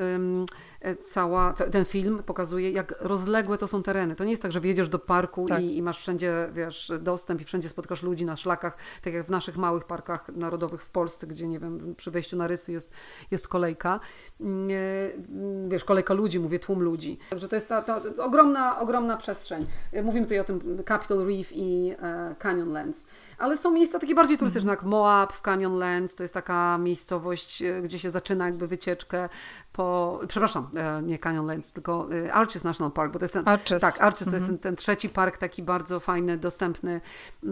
e, 0.80 0.96
cała, 0.96 1.52
ten 1.52 1.84
film 1.84 2.22
pokazuje, 2.26 2.70
jak 2.70 2.94
rozległe 3.00 3.58
to 3.58 3.68
są 3.68 3.82
tereny. 3.82 4.16
To 4.16 4.24
nie 4.24 4.30
jest 4.30 4.42
tak, 4.42 4.52
że 4.52 4.60
wjedziesz 4.60 4.88
do 4.88 4.98
parku 4.98 5.48
tak. 5.48 5.62
i, 5.62 5.76
i, 5.76 5.82
masz 5.82 5.98
wszędzie 5.98 6.48
wiesz, 6.52 6.92
dostęp 7.00 7.40
i 7.40 7.44
wszędzie 7.44 7.68
spotkasz 7.68 8.02
ludzi 8.02 8.24
na 8.24 8.36
szlakach, 8.36 8.76
tak 9.02 9.14
jak 9.14 9.26
w 9.26 9.30
naszych 9.30 9.56
małych 9.56 9.84
parkach 9.84 10.28
narodowych 10.28 10.82
w 10.82 10.90
Polsce, 10.90 11.26
gdzie 11.26 11.48
nie 11.48 11.58
wiem, 11.58 11.94
przy 11.96 12.10
wejściu 12.10 12.36
na 12.36 12.46
rysy 12.46 12.72
jest, 12.72 12.92
jest 13.30 13.48
kolejka. 13.48 14.00
Mm, 14.40 14.68
e, 14.70 15.68
wiesz, 15.68 15.84
kolejka 15.84 16.14
ludzi, 16.14 16.40
mówię 16.40 16.58
tłum 16.58 16.82
ludzi. 16.82 17.18
Także 17.30 17.48
to 17.48 17.56
jest 17.56 17.68
ta, 17.68 17.82
ta 17.82 18.02
ogromna, 18.18 18.80
ogromna 18.80 19.16
przestrzeń. 19.16 19.66
Mówimy 20.02 20.26
tutaj 20.26 20.40
o 20.40 20.44
tym 20.44 20.84
Capitol 20.88 21.26
Reef 21.26 21.52
i 21.52 21.94
Canyonlands. 22.38 23.06
Ale 23.38 23.56
są 23.56 23.70
miejsca 23.70 23.98
takie 23.98 24.14
bardziej 24.14 24.38
turystyczne, 24.38 24.70
jak 24.70 24.82
Moab 24.82 25.32
w 25.32 25.40
Canyonlands, 25.40 26.14
to 26.14 26.24
jest 26.24 26.34
taka 26.34 26.78
miejscowość, 26.78 27.62
gdzie 27.82 27.97
gdzie 27.98 28.02
się 28.02 28.10
zaczyna 28.10 28.46
jakby 28.46 28.66
wycieczkę 28.66 29.28
po, 29.72 30.20
przepraszam, 30.28 30.70
e, 30.74 31.02
nie 31.02 31.18
Canyonlands, 31.18 31.72
tylko 31.72 32.08
e, 32.26 32.32
Arches 32.32 32.64
National 32.64 32.92
Park, 32.92 33.12
bo 33.12 33.18
to 33.18 33.24
jest 33.24 33.34
ten, 33.34 33.48
Arches. 33.48 33.80
tak, 33.80 34.00
Arches 34.00 34.28
to 34.28 34.34
jest 34.34 34.44
mhm. 34.44 34.58
ten, 34.58 34.58
ten, 34.58 34.76
trzeci 34.76 35.08
park 35.08 35.38
taki 35.38 35.62
bardzo 35.62 36.00
fajny, 36.00 36.38
dostępny, 36.38 37.00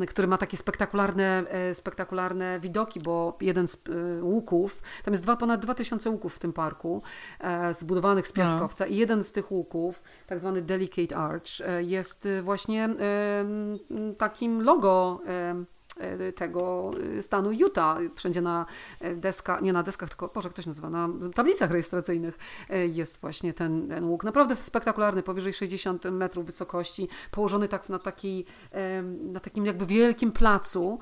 który 0.08 0.28
ma 0.28 0.38
takie 0.38 0.56
spektakularne, 0.56 1.44
e, 1.48 1.74
spektakularne 1.74 2.60
widoki, 2.60 3.00
bo 3.00 3.36
jeden 3.40 3.68
z 3.68 3.82
łuków, 4.22 4.82
tam 5.04 5.14
jest 5.14 5.24
dwa, 5.24 5.36
ponad 5.36 5.60
2000 5.60 6.10
łuków 6.10 6.34
w 6.34 6.38
tym 6.38 6.52
parku, 6.52 7.02
zbudowanych 7.72 8.28
z 8.28 8.36
no. 8.36 8.44
piaskowca 8.44 8.84
no. 8.84 8.90
i 8.90 8.96
jeden 8.96 9.22
z 9.22 9.32
tych 9.32 9.52
łuków, 9.52 10.02
tak 10.26 10.40
zwany 10.40 10.62
Delicate 10.62 11.16
Arch, 11.16 11.50
jest 11.78 12.28
właśnie 12.42 12.88
takim 14.18 14.62
logo 14.62 15.20
tego 16.36 16.90
e, 17.18 17.22
stanu 17.22 17.52
Utah. 17.52 17.98
Wszędzie 18.14 18.40
na 18.40 18.66
e, 19.00 19.14
deskach, 19.14 19.62
nie 19.62 19.72
na 19.72 19.82
deskach, 19.82 20.08
tylko, 20.08 20.28
Boże, 20.28 20.50
ktoś 20.50 20.66
nazywa, 20.66 20.90
na 20.90 21.08
tablicach 21.34 21.70
rejestracyjnych 21.70 22.38
jest 22.88 23.20
właśnie 23.20 23.54
ten, 23.54 23.88
ten 23.88 24.04
łuk. 24.04 24.24
Naprawdę 24.24 24.56
spektakularny, 24.56 25.22
powyżej 25.22 25.52
60 25.52 26.04
metrów 26.04 26.46
wysokości, 26.46 27.08
położony 27.30 27.68
tak 27.68 27.88
na, 27.88 27.98
taki, 27.98 28.44
na 29.22 29.40
takim 29.40 29.66
jakby 29.66 29.86
wielkim 29.86 30.32
placu 30.32 30.98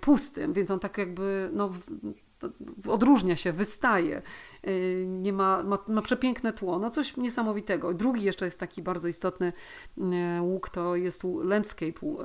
pustym, 0.00 0.52
więc 0.52 0.70
on 0.70 0.80
tak 0.80 0.98
jakby 0.98 1.50
no, 1.52 1.70
odróżnia 2.88 3.36
się, 3.36 3.52
wystaje, 3.52 4.22
y, 4.68 5.04
nie 5.08 5.32
ma, 5.32 5.62
ma, 5.62 5.78
ma, 5.88 6.02
przepiękne 6.02 6.52
tło, 6.52 6.78
no 6.78 6.90
coś 6.90 7.16
niesamowitego. 7.16 7.94
Drugi 7.94 8.22
jeszcze 8.22 8.44
jest 8.44 8.60
taki 8.60 8.82
bardzo 8.82 9.08
istotny 9.08 9.52
y, 9.98 10.02
łuk, 10.40 10.68
to 10.68 10.96
jest 10.96 11.24
Landscape 11.44 11.86
y, 11.86 12.16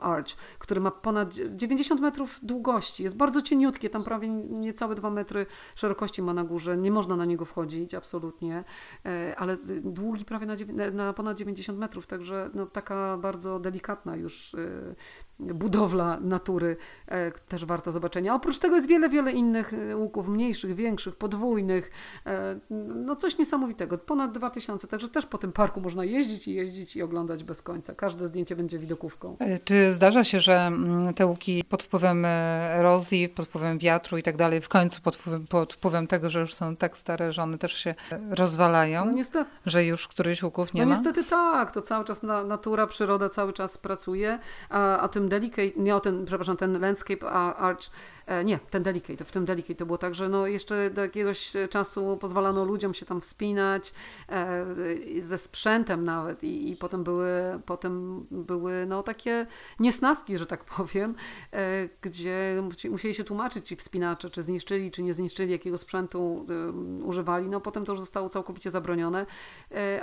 Arch, 0.00 0.36
który 0.58 0.80
ma 0.80 0.90
ponad 0.90 1.34
90 1.34 2.00
metrów 2.00 2.38
długości, 2.42 3.02
jest 3.02 3.16
bardzo 3.16 3.42
cieniutkie, 3.42 3.90
tam 3.90 4.04
prawie 4.04 4.28
niecałe 4.28 4.94
2 4.94 5.10
metry 5.10 5.46
szerokości 5.74 6.22
ma 6.22 6.34
na 6.34 6.44
górze, 6.44 6.76
nie 6.76 6.90
można 6.90 7.16
na 7.16 7.24
niego 7.24 7.44
wchodzić 7.44 7.94
absolutnie, 7.94 8.64
ale 9.36 9.56
długi 9.84 10.24
prawie 10.24 10.46
na, 10.46 10.56
na 10.90 11.12
ponad 11.12 11.38
90 11.38 11.78
metrów, 11.78 12.06
także 12.06 12.50
no, 12.54 12.66
taka 12.66 13.16
bardzo 13.16 13.60
delikatna 13.60 14.16
już 14.16 14.56
budowla 15.38 16.18
natury 16.20 16.76
e, 17.08 17.30
też 17.30 17.64
warto 17.64 17.92
zobaczenia. 17.92 18.34
Oprócz 18.34 18.58
tego 18.58 18.74
jest 18.74 18.88
wiele, 18.88 19.08
wiele 19.08 19.32
innych 19.32 19.74
e, 19.74 19.96
łuków, 19.96 20.28
mniejszych, 20.28 20.74
większych, 20.74 21.16
podwójnych. 21.16 21.90
E, 22.26 22.58
no 22.94 23.16
coś 23.16 23.38
niesamowitego. 23.38 23.98
Ponad 23.98 24.32
2000, 24.32 24.88
także 24.88 25.08
też 25.08 25.26
po 25.26 25.38
tym 25.38 25.52
parku 25.52 25.80
można 25.80 26.04
jeździć 26.04 26.48
i 26.48 26.54
jeździć 26.54 26.96
i 26.96 27.02
oglądać 27.02 27.44
bez 27.44 27.62
końca. 27.62 27.94
Każde 27.94 28.26
zdjęcie 28.26 28.56
będzie 28.56 28.78
widokówką. 28.78 29.36
Czy 29.64 29.92
zdarza 29.92 30.24
się, 30.24 30.40
że 30.40 30.56
mm, 30.56 31.14
te 31.14 31.26
łuki 31.26 31.64
pod 31.68 31.82
wpływem 31.82 32.24
erozji, 32.24 33.28
pod 33.28 33.48
wpływem 33.48 33.78
wiatru 33.78 34.18
i 34.18 34.22
tak 34.22 34.36
dalej, 34.36 34.60
w 34.60 34.68
końcu 34.68 35.00
pod 35.00 35.16
wpływem, 35.16 35.46
pod 35.46 35.74
wpływem 35.74 36.06
tego, 36.06 36.30
że 36.30 36.40
już 36.40 36.54
są 36.54 36.76
tak 36.76 36.98
stare, 36.98 37.32
że 37.32 37.42
one 37.42 37.58
też 37.58 37.72
się 37.72 37.94
rozwalają? 38.30 39.04
No 39.04 39.12
niestety. 39.12 39.50
Że 39.66 39.84
już 39.84 40.08
któryś 40.08 40.42
łuków 40.42 40.74
nie 40.74 40.82
no 40.82 40.88
ma? 40.88 40.94
No 40.94 41.00
niestety 41.00 41.30
tak. 41.30 41.72
To 41.72 41.82
cały 41.82 42.04
czas 42.04 42.22
na, 42.22 42.44
natura, 42.44 42.86
przyroda 42.86 43.28
cały 43.28 43.52
czas 43.52 43.78
pracuje, 43.78 44.38
a, 44.70 44.98
a 44.98 45.08
tym 45.08 45.25
Delicate, 45.28 45.70
nie 45.76 45.96
o 45.96 46.00
ten, 46.00 46.24
przepraszam, 46.24 46.56
ten 46.56 46.80
Landscape 46.80 47.26
Arch 47.30 47.90
E, 48.26 48.44
nie, 48.44 48.58
ten 48.70 48.82
Delicate, 48.82 49.24
w 49.24 49.32
tym 49.32 49.44
Delicate 49.44 49.74
to 49.74 49.86
było 49.86 49.98
tak, 49.98 50.14
że 50.14 50.28
no 50.28 50.46
jeszcze 50.46 50.90
do 50.90 51.02
jakiegoś 51.02 51.52
czasu 51.70 52.16
pozwalano 52.20 52.64
ludziom 52.64 52.94
się 52.94 53.06
tam 53.06 53.20
wspinać 53.20 53.92
e, 54.28 54.64
ze 55.22 55.38
sprzętem 55.38 56.04
nawet 56.04 56.44
i, 56.44 56.70
i 56.70 56.76
potem 56.76 57.04
były, 57.04 57.30
potem 57.66 58.26
były 58.30 58.86
no 58.86 59.02
takie 59.02 59.46
niesnaski, 59.80 60.38
że 60.38 60.46
tak 60.46 60.64
powiem, 60.64 61.14
e, 61.52 61.88
gdzie 62.02 62.62
musieli 62.90 63.14
się 63.14 63.24
tłumaczyć 63.24 63.68
ci 63.68 63.76
wspinacze, 63.76 64.30
czy 64.30 64.42
zniszczyli, 64.42 64.90
czy 64.90 65.02
nie 65.02 65.14
zniszczyli, 65.14 65.52
jakiego 65.52 65.78
sprzętu 65.78 66.46
używali. 67.04 67.48
No 67.48 67.60
potem 67.60 67.84
to 67.84 67.92
już 67.92 68.00
zostało 68.00 68.28
całkowicie 68.28 68.70
zabronione, 68.70 69.26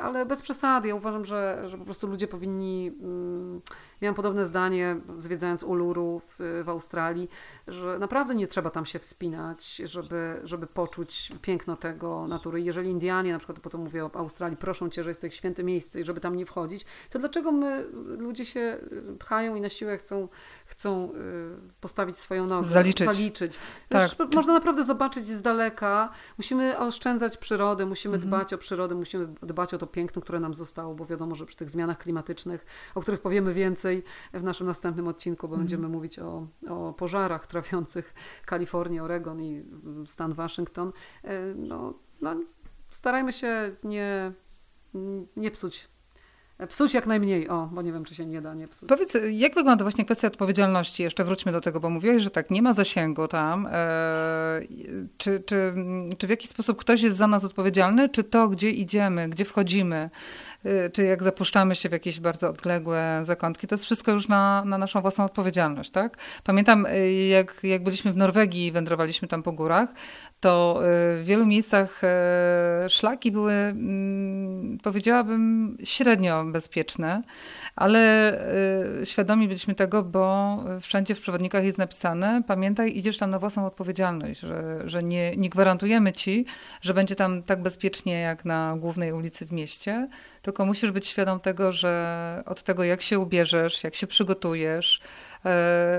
ale 0.01 0.25
bez 0.25 0.41
przesady. 0.41 0.87
Ja 0.87 0.95
uważam, 0.95 1.25
że, 1.25 1.63
że 1.65 1.77
po 1.77 1.85
prostu 1.85 2.07
ludzie 2.07 2.27
powinni 2.27 2.91
mm, 3.01 3.61
Miałam 4.03 4.15
podobne 4.15 4.45
zdanie, 4.45 4.95
zwiedzając 5.19 5.63
Uluru 5.63 6.21
w, 6.29 6.61
w 6.65 6.69
Australii, 6.69 7.29
że 7.67 7.99
naprawdę 7.99 8.35
nie 8.35 8.47
trzeba 8.47 8.69
tam 8.69 8.85
się 8.85 8.99
wspinać, 8.99 9.75
żeby, 9.75 10.41
żeby 10.43 10.67
poczuć 10.67 11.31
piękno 11.41 11.77
tego 11.77 12.27
natury. 12.27 12.61
Jeżeli 12.61 12.89
Indianie, 12.89 13.31
na 13.31 13.37
przykład 13.37 13.59
potem 13.59 13.81
mówię 13.81 14.05
o 14.05 14.11
Australii, 14.13 14.57
proszą 14.57 14.89
cię, 14.89 15.03
że 15.03 15.09
jest 15.09 15.21
to 15.21 15.27
ich 15.27 15.35
święte 15.35 15.63
miejsce 15.63 16.01
i 16.01 16.03
żeby 16.03 16.19
tam 16.19 16.35
nie 16.35 16.45
wchodzić, 16.45 16.85
to 17.09 17.19
dlaczego 17.19 17.51
my, 17.51 17.85
ludzie 18.17 18.45
się 18.45 18.77
pchają 19.19 19.55
i 19.55 19.61
na 19.61 19.69
siłę 19.69 19.97
chcą, 19.97 20.27
chcą 20.65 21.11
y, 21.11 21.71
postawić 21.81 22.17
swoją 22.17 22.47
nogę, 22.47 22.69
zaliczyć. 22.69 23.07
zaliczyć. 23.07 23.59
Tak. 23.89 24.11
Można 24.35 24.53
naprawdę 24.53 24.83
zobaczyć 24.83 25.27
z 25.27 25.41
daleka. 25.41 26.09
Musimy 26.37 26.77
oszczędzać 26.79 27.37
przyrodę, 27.37 27.85
musimy 27.85 28.15
mhm. 28.15 28.29
dbać 28.29 28.53
o 28.53 28.57
przyrodę, 28.57 28.95
musimy 28.95 29.27
dbać 29.41 29.73
o 29.73 29.77
to 29.77 29.87
piękno, 29.87 30.21
które 30.21 30.39
nam 30.39 30.53
zostało, 30.53 30.95
bo 30.95 31.05
wiadomo, 31.05 31.35
że 31.35 31.45
przy 31.45 31.55
tych 31.55 31.69
zmianach 31.69 31.97
klimatycznych, 31.97 32.65
o 32.95 33.01
których 33.01 33.21
powiemy 33.21 33.53
więcej, 33.53 33.92
w 34.33 34.43
naszym 34.43 34.67
następnym 34.67 35.07
odcinku, 35.07 35.47
bo 35.47 35.55
mm. 35.55 35.61
będziemy 35.61 35.87
mówić 35.87 36.19
o, 36.19 36.47
o 36.69 36.93
pożarach 36.93 37.47
trawiących 37.47 38.13
Kalifornię, 38.45 39.03
Oregon 39.03 39.41
i 39.41 39.63
stan 40.05 40.33
Waszyngton. 40.33 40.91
E, 41.23 41.53
no, 41.55 41.93
no, 42.21 42.35
starajmy 42.89 43.33
się 43.33 43.75
nie, 43.83 44.31
nie 45.35 45.51
psuć 45.51 45.93
Psuć 46.69 46.93
jak 46.93 47.07
najmniej, 47.07 47.49
o, 47.49 47.69
bo 47.71 47.81
nie 47.81 47.93
wiem, 47.93 48.05
czy 48.05 48.15
się 48.15 48.25
nie 48.25 48.41
da 48.41 48.53
nie 48.53 48.67
psuć. 48.67 48.89
Powiedz, 48.89 49.17
jak 49.31 49.55
wygląda 49.55 49.83
właśnie 49.83 50.05
kwestia 50.05 50.27
odpowiedzialności? 50.27 51.03
Jeszcze 51.03 51.23
wróćmy 51.23 51.51
do 51.51 51.61
tego, 51.61 51.79
bo 51.79 51.89
mówiłeś, 51.89 52.23
że 52.23 52.29
tak, 52.29 52.51
nie 52.51 52.61
ma 52.61 52.73
zasięgu 52.73 53.27
tam. 53.27 53.67
E, 53.71 54.61
czy, 55.17 55.43
czy, 55.45 55.73
czy 56.17 56.27
w 56.27 56.29
jaki 56.29 56.47
sposób 56.47 56.77
ktoś 56.79 57.01
jest 57.01 57.17
za 57.17 57.27
nas 57.27 57.45
odpowiedzialny? 57.45 58.09
Czy 58.09 58.23
to, 58.23 58.47
gdzie 58.47 58.69
idziemy, 58.69 59.29
gdzie 59.29 59.45
wchodzimy, 59.45 60.09
czy 60.93 61.03
jak 61.03 61.23
zapuszczamy 61.23 61.75
się 61.75 61.89
w 61.89 61.91
jakieś 61.91 62.19
bardzo 62.19 62.49
odległe 62.49 63.21
zakątki, 63.23 63.67
to 63.67 63.73
jest 63.75 63.85
wszystko 63.85 64.11
już 64.11 64.27
na, 64.27 64.63
na 64.65 64.77
naszą 64.77 65.01
własną 65.01 65.25
odpowiedzialność, 65.25 65.91
tak? 65.91 66.17
Pamiętam, 66.43 66.85
y, 66.85 67.11
jak, 67.11 67.59
jak 67.63 67.83
byliśmy 67.83 68.13
w 68.13 68.17
Norwegii 68.17 68.67
i 68.67 68.71
wędrowaliśmy 68.71 69.27
tam 69.27 69.43
po 69.43 69.51
górach, 69.51 69.89
to 70.39 70.79
y, 70.79 71.23
w 71.23 71.25
wielu 71.25 71.45
miejscach 71.45 72.01
szlaki 72.89 73.31
były, 73.31 73.53
mm, 73.53 74.77
powiedziałabym, 74.83 75.77
średnio 75.83 76.43
bezpieczne, 76.45 77.21
ale 77.75 78.33
świadomi 79.03 79.47
byliśmy 79.47 79.75
tego, 79.75 80.03
bo 80.03 80.57
wszędzie 80.81 81.15
w 81.15 81.19
przewodnikach 81.19 81.63
jest 81.63 81.77
napisane, 81.77 82.43
pamiętaj, 82.47 82.97
idziesz 82.97 83.17
tam 83.17 83.31
na 83.31 83.39
własną 83.39 83.65
odpowiedzialność, 83.65 84.39
że, 84.39 84.81
że 84.85 85.03
nie, 85.03 85.35
nie 85.37 85.49
gwarantujemy 85.49 86.13
ci, 86.13 86.45
że 86.81 86.93
będzie 86.93 87.15
tam 87.15 87.43
tak 87.43 87.61
bezpiecznie 87.61 88.19
jak 88.19 88.45
na 88.45 88.75
głównej 88.77 89.13
ulicy 89.13 89.45
w 89.45 89.51
mieście, 89.51 90.07
tylko 90.41 90.65
musisz 90.65 90.91
być 90.91 91.07
świadom 91.07 91.39
tego, 91.39 91.71
że 91.71 92.43
od 92.45 92.63
tego, 92.63 92.83
jak 92.83 93.01
się 93.01 93.19
ubierzesz, 93.19 93.83
jak 93.83 93.95
się 93.95 94.07
przygotujesz, 94.07 95.01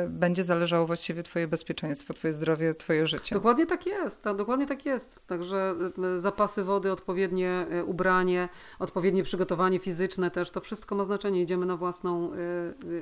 będzie 0.09 0.45
zależało 0.45 0.87
właściwie 0.87 1.23
Twoje 1.23 1.49
bezpieczeństwo, 1.49 2.15
Twoje 2.15 2.35
zdrowie, 2.35 2.75
Twoje 2.75 3.07
życie. 3.07 3.35
Dokładnie 3.35 3.67
tak 3.67 3.87
jest, 3.87 4.23
tak, 4.23 4.37
dokładnie 4.37 4.67
tak 4.67 4.87
jest. 4.87 5.27
Także 5.27 5.75
e, 6.15 6.19
zapasy 6.19 6.65
wody, 6.65 6.93
odpowiednie 6.93 7.67
e, 7.71 7.85
ubranie, 7.85 8.49
odpowiednie 8.79 9.23
przygotowanie 9.23 9.79
fizyczne 9.79 10.31
też, 10.31 10.51
to 10.51 10.61
wszystko 10.61 10.95
ma 10.95 11.05
znaczenie. 11.05 11.43
Idziemy 11.43 11.67
na 11.67 11.77
własną 11.77 12.31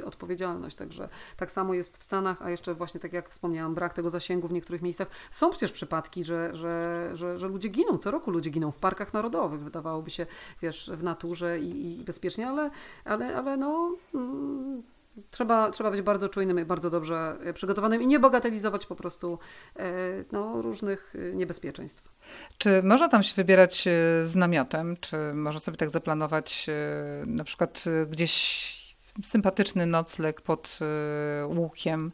odpowiedzialność. 0.04 0.76
Także 0.76 1.08
tak 1.36 1.50
samo 1.50 1.74
jest 1.74 1.98
w 1.98 2.02
Stanach, 2.02 2.42
a 2.42 2.50
jeszcze 2.50 2.74
właśnie 2.74 3.00
tak 3.00 3.12
jak 3.12 3.28
wspomniałam, 3.30 3.74
brak 3.74 3.94
tego 3.94 4.10
zasięgu 4.10 4.48
w 4.48 4.52
niektórych 4.52 4.82
miejscach. 4.82 5.08
Są 5.30 5.50
przecież 5.50 5.72
przypadki, 5.72 6.24
że, 6.24 6.56
że, 6.56 7.10
że, 7.14 7.38
że 7.38 7.48
ludzie 7.48 7.68
giną, 7.68 7.98
co 7.98 8.10
roku 8.10 8.30
ludzie 8.30 8.50
giną 8.50 8.70
w 8.70 8.78
parkach 8.78 9.14
narodowych, 9.14 9.60
wydawałoby 9.60 10.10
się, 10.10 10.26
wiesz, 10.62 10.90
w 10.94 11.02
naturze 11.02 11.60
i, 11.60 12.00
i 12.00 12.04
bezpiecznie, 12.04 12.48
ale, 12.48 12.70
ale, 13.04 13.36
ale 13.36 13.56
no... 13.56 13.96
Mm, 14.14 14.82
trzeba, 15.30 15.70
trzeba 15.70 15.90
być 15.90 16.02
bardzo 16.02 16.28
czujnym 16.28 16.60
i 16.60 16.64
bardzo 16.64 16.90
dobrze 16.90 17.36
przygotowanym 17.54 18.02
i 18.02 18.06
nie 18.06 18.18
bagatelizować 18.18 18.86
po 18.86 18.96
prostu 18.96 19.38
no, 20.32 20.62
różnych 20.62 21.14
niebezpieczeństw. 21.34 22.12
Czy 22.58 22.82
można 22.82 23.08
tam 23.08 23.22
się 23.22 23.34
wybierać 23.34 23.84
z 24.24 24.36
namiotem? 24.36 24.96
Czy 25.00 25.16
można 25.34 25.60
sobie 25.60 25.76
tak 25.76 25.90
zaplanować 25.90 26.66
na 27.26 27.44
przykład 27.44 27.84
gdzieś 28.10 28.72
sympatyczny 29.24 29.86
nocleg 29.86 30.40
pod 30.40 30.78
łukiem? 31.46 32.12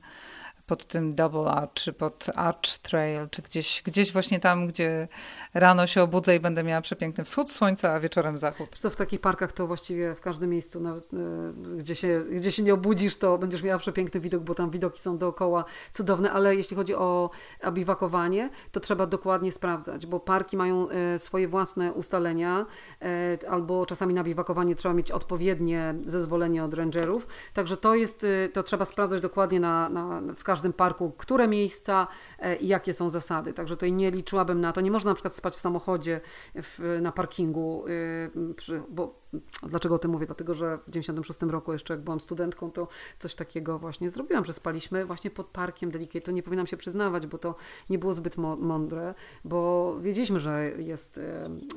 Pod 0.69 0.87
tym 0.87 1.15
Double 1.15 1.51
Arch, 1.51 1.73
czy 1.75 1.93
pod 1.93 2.27
Arch 2.35 2.79
Trail, 2.83 3.29
czy 3.31 3.43
gdzieś, 3.43 3.83
gdzieś 3.85 4.13
właśnie 4.13 4.41
tam, 4.41 4.69
gdzie 4.69 5.09
rano 5.55 5.87
się 5.87 6.03
obudzę 6.03 6.37
i 6.37 6.41
będę 6.41 6.63
miała 6.63 6.81
przepiękny 6.81 7.25
wschód 7.25 7.51
słońca, 7.51 7.93
a 7.93 8.01
wieczorem 8.01 8.39
zachód. 8.39 8.69
Co 8.75 8.91
w 8.91 8.97
takich 8.97 9.21
parkach 9.21 9.53
to 9.53 9.67
właściwie 9.67 10.15
w 10.15 10.21
każdym 10.21 10.51
miejscu, 10.51 10.81
nawet, 10.81 11.05
e, 11.15 11.77
gdzie, 11.77 11.95
się, 11.95 12.25
gdzie 12.31 12.53
się 12.53 12.63
nie 12.63 12.75
obudzisz, 12.75 13.17
to 13.17 13.39
będziesz 13.39 13.63
miała 13.63 13.79
przepiękny 13.79 14.21
widok, 14.21 14.43
bo 14.43 14.55
tam 14.55 14.71
widoki 14.71 15.01
są 15.01 15.19
dookoła 15.19 15.65
cudowne, 15.93 16.31
ale 16.31 16.57
jeśli 16.57 16.77
chodzi 16.77 16.95
o 16.95 17.31
biwakowanie, 17.73 18.51
to 18.73 18.81
trzeba 18.81 19.07
dokładnie 19.07 19.53
sprawdzać, 19.53 20.07
bo 20.07 20.21
parki 20.21 20.57
mają 20.57 20.89
e, 20.89 21.19
swoje 21.19 21.49
własne 21.49 21.93
ustalenia, 21.93 22.67
e, 23.03 23.51
albo 23.51 23.87
czasami 23.87 24.15
na 24.15 24.25
biwakowanie 24.25 24.75
trzeba 24.75 24.95
mieć 24.95 25.11
odpowiednie 25.11 25.95
zezwolenie 26.05 26.65
od 26.65 26.75
rangerów, 26.75 27.27
także 27.55 27.77
to 27.77 27.95
jest, 27.95 28.27
to 28.53 28.63
trzeba 28.63 28.85
sprawdzać 28.85 29.21
dokładnie 29.21 29.61
na, 29.61 29.89
na, 29.89 30.23
w 30.35 30.45
każdym 30.45 30.58
każdym 30.59 30.73
parku, 30.73 31.13
które 31.19 31.49
miejsca 31.49 32.07
e, 32.39 32.57
i 32.57 32.69
jakie 32.69 32.95
są 32.95 33.11
zasady. 33.11 33.53
Także 33.53 33.77
tutaj 33.77 33.93
nie 33.93 34.11
liczyłabym 34.11 34.61
na 34.61 34.73
to. 34.73 34.81
Nie 34.81 34.91
można 34.91 35.11
na 35.11 35.15
przykład 35.15 35.35
spać 35.35 35.55
w 35.55 35.61
samochodzie 35.61 36.21
w, 36.55 36.99
na 37.03 37.13
parkingu, 37.13 37.85
y, 37.89 38.83
bo 38.89 39.18
Dlaczego 39.63 39.95
o 39.95 39.99
tym 39.99 40.11
mówię? 40.11 40.27
Dlatego, 40.27 40.55
że 40.55 40.79
w 40.79 40.91
96 40.91 41.43
roku 41.43 41.73
jeszcze 41.73 41.95
jak 41.95 42.01
byłam 42.01 42.21
studentką, 42.21 42.71
to 42.71 42.89
coś 43.19 43.35
takiego 43.35 43.79
właśnie 43.79 44.11
zrobiłam, 44.11 44.45
że 44.45 44.53
spaliśmy 44.53 45.05
właśnie 45.05 45.31
pod 45.31 45.47
parkiem 45.47 45.91
Delicate. 45.91 46.21
To 46.21 46.33
nie 46.33 46.43
powinnam 46.43 46.67
się 46.67 46.77
przyznawać, 46.77 47.27
bo 47.27 47.39
to 47.39 47.55
nie 47.91 47.99
było 47.99 48.13
zbyt 48.13 48.37
mądre, 48.37 49.15
bo 49.45 49.97
wiedzieliśmy, 50.01 50.41
że 50.41 50.71
jest, 50.71 51.21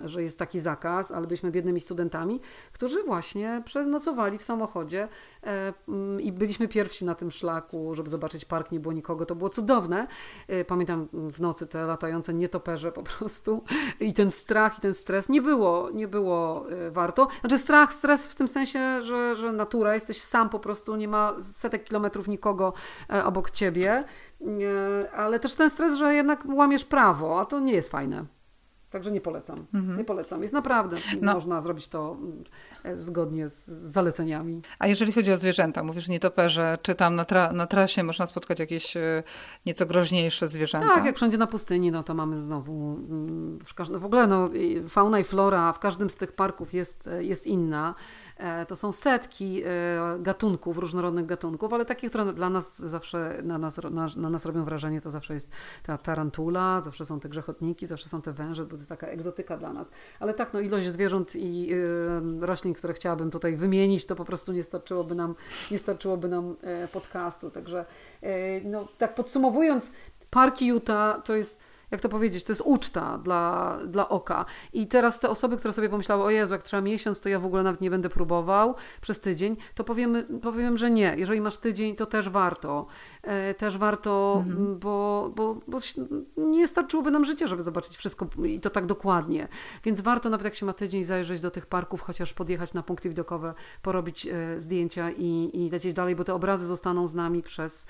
że 0.06 0.24
jest 0.24 0.40
taki 0.40 0.60
zakaz, 0.60 1.12
ale 1.12 1.28
byliśmy 1.28 1.52
biednymi 1.52 1.80
studentami, 1.80 2.40
którzy 2.74 3.04
właśnie 3.04 3.62
przenocowali 3.66 4.38
w 4.38 4.44
samochodzie 4.44 5.08
e, 5.44 5.74
mm, 5.88 6.22
i 6.22 6.32
byliśmy 6.32 6.68
pierwsi 6.68 7.06
na 7.06 7.16
tym 7.16 7.32
szlaku, 7.32 7.96
żeby 7.96 8.10
zobaczyć 8.10 8.46
park, 8.46 8.72
nie 8.72 8.80
było 8.80 8.94
nikogo. 8.94 9.26
To 9.26 9.36
było 9.36 9.50
cudowne. 9.50 10.08
E, 10.48 10.66
pamiętam 10.66 11.08
w 11.14 11.42
nocy 11.42 11.68
te 11.68 11.86
latające 11.86 12.34
nietoperze 12.34 12.92
po 12.92 13.04
prostu 13.04 13.64
i 14.00 14.14
ten 14.14 14.32
strach 14.32 14.78
i 14.78 14.82
ten 14.82 14.94
stres. 14.94 15.30
Nie 15.30 15.42
było, 15.42 15.90
nie 15.92 16.08
było 16.08 16.72
e, 16.72 16.92
warto. 16.92 17.28
Znaczy 17.42 17.58
strach, 17.58 17.94
stres 17.94 18.28
w 18.28 18.36
tym 18.36 18.48
sensie, 18.48 19.02
że, 19.02 19.36
że 19.36 19.52
natura, 19.52 19.94
jesteś 19.94 20.22
sam 20.22 20.50
po 20.50 20.60
prostu, 20.60 20.96
nie 20.96 21.08
ma 21.08 21.34
setek 21.42 21.84
kilometrów 21.84 22.28
nikogo 22.28 22.74
e, 23.10 23.26
obok 23.26 23.52
ciebie, 23.52 24.04
e, 24.42 25.12
ale 25.12 25.40
też 25.40 25.56
ten 25.56 25.70
stres, 25.70 25.98
że 25.98 26.14
jednak 26.14 26.44
łamiesz 26.46 26.86
prawo, 26.86 27.40
a 27.40 27.46
to 27.46 27.60
nie 27.60 27.74
jest 27.74 27.92
fajne. 27.92 28.26
Także 28.92 29.12
nie 29.12 29.22
polecam. 29.22 29.66
Mhm. 29.74 29.98
Nie 29.98 30.06
polecam. 30.06 30.42
Jest 30.42 30.54
naprawdę, 30.54 30.98
no. 31.22 31.34
można 31.34 31.62
zrobić 31.62 31.88
to 31.88 32.18
mm, 32.20 32.44
e, 32.84 33.00
zgodnie 33.00 33.50
z 33.50 33.68
zaleceniami. 33.68 34.62
A 34.80 34.88
jeżeli 34.88 35.14
chodzi 35.14 35.32
o 35.32 35.38
zwierzęta, 35.38 35.84
mówisz 35.84 36.08
nietoperze, 36.08 36.78
czy 36.82 36.96
tam 36.96 37.16
na, 37.16 37.26
tra 37.26 37.52
na 37.52 37.68
trasie 37.68 38.04
można 38.04 38.26
spotkać 38.26 38.60
jakieś 38.60 38.98
e, 38.98 39.24
nieco 39.66 39.86
groźniejsze 39.86 40.48
zwierzęta? 40.48 40.88
Tak, 40.88 41.06
jak 41.06 41.16
wszędzie 41.16 41.38
na 41.38 41.48
pustyni, 41.48 41.92
no 41.92 42.04
to 42.04 42.14
mamy 42.14 42.38
znowu, 42.38 43.00
mm, 43.10 43.60
w, 43.60 44.00
w 44.00 44.06
ogóle 44.06 44.28
no, 44.28 44.50
fauna 44.88 45.20
i 45.20 45.24
flora 45.24 45.74
w 45.74 45.80
każdym 45.80 46.10
z 46.10 46.18
tych 46.18 46.32
parków 46.32 46.74
jest, 46.74 47.08
e, 47.08 47.24
jest 47.24 47.48
inna. 47.48 47.96
To 48.68 48.76
są 48.76 48.92
setki 48.92 49.64
gatunków, 50.20 50.78
różnorodnych 50.78 51.26
gatunków, 51.26 51.74
ale 51.74 51.86
takie, 51.86 52.10
które 52.10 52.34
dla 52.34 52.50
nas 52.50 52.80
zawsze, 52.80 53.40
na 53.44 53.58
nas, 53.58 53.80
na, 53.92 54.08
na, 54.16 54.30
nas 54.30 54.46
robią 54.46 54.66
wrażenie, 54.66 55.02
to 55.02 55.10
zawsze 55.10 55.34
jest 55.34 55.52
ta 55.84 55.98
tarantula, 55.98 56.80
zawsze 56.80 57.06
są 57.06 57.20
te 57.20 57.30
grzechotniki, 57.30 57.88
zawsze 57.88 58.10
są 58.10 58.22
te 58.22 58.34
węże, 58.34 58.66
jest 58.82 58.90
taka 58.90 59.08
egzotyka 59.08 59.58
dla 59.58 59.74
nas. 59.74 59.92
Ale 60.20 60.34
tak, 60.34 60.54
no 60.54 60.60
ilość 60.60 60.88
zwierząt 60.88 61.36
i 61.36 61.70
roślin, 62.40 62.74
które 62.74 62.94
chciałabym 62.94 63.32
tutaj 63.32 63.56
wymienić, 63.56 64.06
to 64.06 64.16
po 64.16 64.26
prostu 64.26 64.52
nie 64.52 64.64
starczyłoby 64.64 65.16
nam, 65.16 65.36
nie 65.72 65.80
starczyłoby 65.80 66.28
nam 66.28 66.56
podcastu. 66.92 67.52
Także 67.52 67.86
y, 68.24 68.28
no, 68.66 68.88
tak 68.98 69.16
podsumowując, 69.16 69.92
parki 70.30 70.68
Utah 70.68 71.24
to 71.24 71.36
jest 71.36 71.60
jak 71.92 72.02
to 72.02 72.10
powiedzieć, 72.10 72.44
to 72.44 72.52
jest 72.52 72.62
uczta 72.66 73.18
dla, 73.18 73.78
dla 73.88 74.10
oka. 74.10 74.46
I 74.74 74.88
teraz 74.88 75.20
te 75.20 75.30
osoby, 75.30 75.58
które 75.58 75.74
sobie 75.74 75.90
pomyślały, 75.90 76.24
o 76.24 76.30
Jezu, 76.30 76.54
jak 76.54 76.64
trzeba 76.64 76.82
miesiąc, 76.82 77.20
to 77.20 77.30
ja 77.30 77.40
w 77.40 77.46
ogóle 77.46 77.64
nawet 77.64 77.82
nie 77.82 77.90
będę 77.90 78.10
próbował 78.10 78.76
przez 79.02 79.20
tydzień, 79.20 79.58
to 79.76 79.84
powiemy, 79.84 80.24
powiem, 80.24 80.78
że 80.78 80.92
nie. 80.92 81.16
Jeżeli 81.18 81.42
masz 81.42 81.58
tydzień, 81.58 81.96
to 81.96 82.06
też 82.06 82.30
warto. 82.30 82.86
E, 83.24 83.54
też 83.54 83.78
warto, 83.78 84.44
mhm. 84.48 84.80
bo, 84.80 85.32
bo, 85.36 85.58
bo 85.68 85.78
nie 86.38 86.68
starczyłoby 86.68 87.12
nam 87.12 87.26
życia, 87.26 87.48
żeby 87.48 87.62
zobaczyć 87.62 87.98
wszystko 87.98 88.28
i 88.46 88.60
to 88.60 88.70
tak 88.70 88.86
dokładnie. 88.86 89.48
Więc 89.84 90.02
warto 90.02 90.30
nawet 90.30 90.46
jak 90.46 90.56
się 90.56 90.66
ma 90.66 90.74
tydzień 90.74 91.04
zajrzeć 91.04 91.40
do 91.40 91.52
tych 91.52 91.66
parków, 91.66 92.02
chociaż 92.02 92.34
podjechać 92.34 92.74
na 92.74 92.84
punkty 92.84 93.10
widokowe, 93.10 93.54
porobić 93.82 94.28
e, 94.28 94.62
zdjęcia 94.62 95.12
i, 95.12 95.50
i 95.54 95.70
lecieć 95.70 95.94
dalej, 95.94 96.16
bo 96.16 96.24
te 96.24 96.34
obrazy 96.34 96.66
zostaną 96.66 97.08
z 97.08 97.14
nami 97.14 97.42
przez, 97.44 97.86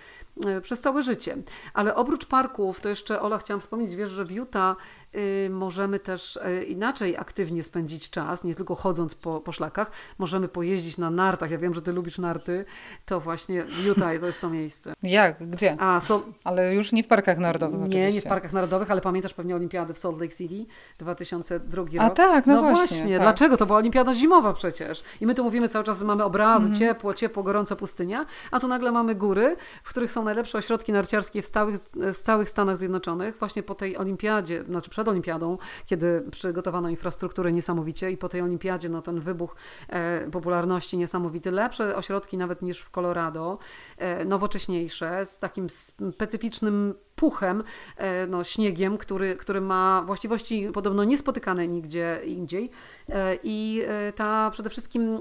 e, 0.46 0.62
przez 0.62 0.80
całe 0.82 1.02
życie. 1.02 1.38
Ale 1.74 1.96
oprócz 1.96 2.26
parków, 2.26 2.80
to 2.80 2.90
jeszcze 2.90 3.22
Ola 3.22 3.38
chciałam 3.38 3.62
wspomnieć, 3.62 3.91
wiesz, 3.96 4.10
że 4.10 4.26
w 4.26 4.32
Utah 4.32 4.76
y, 5.16 5.50
możemy 5.50 6.00
też 6.00 6.36
y, 6.36 6.64
inaczej 6.64 7.18
aktywnie 7.18 7.64
spędzić 7.64 8.10
czas, 8.10 8.44
nie 8.44 8.56
tylko 8.56 8.76
chodząc 8.76 9.16
po, 9.16 9.42
po 9.42 9.52
szlakach, 9.52 9.92
możemy 10.18 10.48
pojeździć 10.48 10.98
na 10.98 11.10
nartach. 11.10 11.52
Ja 11.52 11.58
wiem, 11.58 11.74
że 11.74 11.82
ty 11.82 11.94
lubisz 11.94 12.18
narty, 12.18 12.66
to 13.06 13.20
właśnie 13.20 13.66
Utah 13.86 14.20
to 14.20 14.26
jest 14.26 14.42
to 14.42 14.50
miejsce. 14.50 14.94
Jak? 15.04 15.50
Gdzie? 15.50 15.78
A, 15.80 16.00
so... 16.00 16.24
Ale 16.44 16.76
już 16.76 16.92
nie 16.92 17.04
w 17.04 17.08
parkach 17.08 17.38
narodowych 17.38 17.80
Nie, 17.80 17.86
oczywiście. 17.86 18.14
nie 18.14 18.22
w 18.22 18.24
parkach 18.24 18.54
narodowych, 18.54 18.92
ale 18.92 19.02
pamiętasz 19.02 19.34
pewnie 19.34 19.56
olimpiady 19.56 19.94
w 19.94 19.98
Salt 19.98 20.22
Lake 20.22 20.34
City 20.36 20.66
2002 21.00 21.82
rok? 21.82 21.90
A 22.00 22.10
tak, 22.10 22.46
no, 22.46 22.56
no 22.56 22.62
właśnie. 22.62 22.98
właśnie. 22.98 23.16
Tak. 23.16 23.22
Dlaczego? 23.22 23.58
To 23.58 23.66
była 23.66 23.78
olimpiada 23.78 24.14
zimowa 24.14 24.54
przecież. 24.54 25.04
I 25.22 25.26
my 25.26 25.36
tu 25.36 25.44
mówimy 25.44 25.68
cały 25.70 25.86
czas, 25.86 26.00
że 26.00 26.06
mamy 26.06 26.24
obrazy, 26.24 26.66
mm. 26.66 26.80
ciepło, 26.80 27.14
ciepło, 27.14 27.44
gorąca 27.44 27.76
pustynia, 27.76 28.26
a 28.52 28.60
tu 28.60 28.68
nagle 28.68 28.92
mamy 28.92 29.16
góry, 29.16 29.56
w 29.84 29.90
których 29.90 30.12
są 30.12 30.24
najlepsze 30.24 30.58
ośrodki 30.58 30.92
narciarskie 30.92 31.42
w, 31.42 31.46
stałych, 31.46 31.76
w 31.94 32.18
całych 32.18 32.50
Stanach 32.50 32.78
Zjednoczonych, 32.78 33.38
właśnie 33.40 33.64
po 33.64 33.76
tej 33.82 33.98
olimpiadzie, 33.98 34.64
znaczy 34.64 34.90
przed 34.90 35.08
olimpiadą, 35.08 35.58
kiedy 35.86 36.24
przygotowano 36.32 36.90
infrastrukturę 36.90 37.52
niesamowicie 37.52 38.12
i 38.12 38.18
po 38.18 38.30
tej 38.30 38.42
olimpiadzie 38.42 38.90
no, 38.90 39.02
ten 39.02 39.20
wybuch 39.20 39.56
e, 39.90 40.30
popularności 40.32 40.98
niesamowity. 40.98 41.52
Lepsze 41.52 41.96
ośrodki 41.96 42.38
nawet 42.38 42.62
niż 42.62 42.80
w 42.80 42.90
Colorado, 42.90 43.58
e, 43.98 44.26
nowocześniejsze, 44.26 45.26
z 45.26 45.40
takim 45.40 45.68
specyficznym 45.70 46.94
puchem, 47.22 47.64
e, 47.98 48.28
no, 48.28 48.44
śniegiem, 48.44 48.98
który, 48.98 49.36
który 49.36 49.62
ma 49.62 50.04
właściwości 50.06 50.70
podobno 50.74 51.04
niespotykane 51.04 51.68
nigdzie 51.68 52.22
indziej. 52.26 52.70
E, 53.10 53.38
I 53.44 53.82
e, 53.88 54.14
ta 54.14 54.52
przede 54.52 54.70
wszystkim 54.70 55.20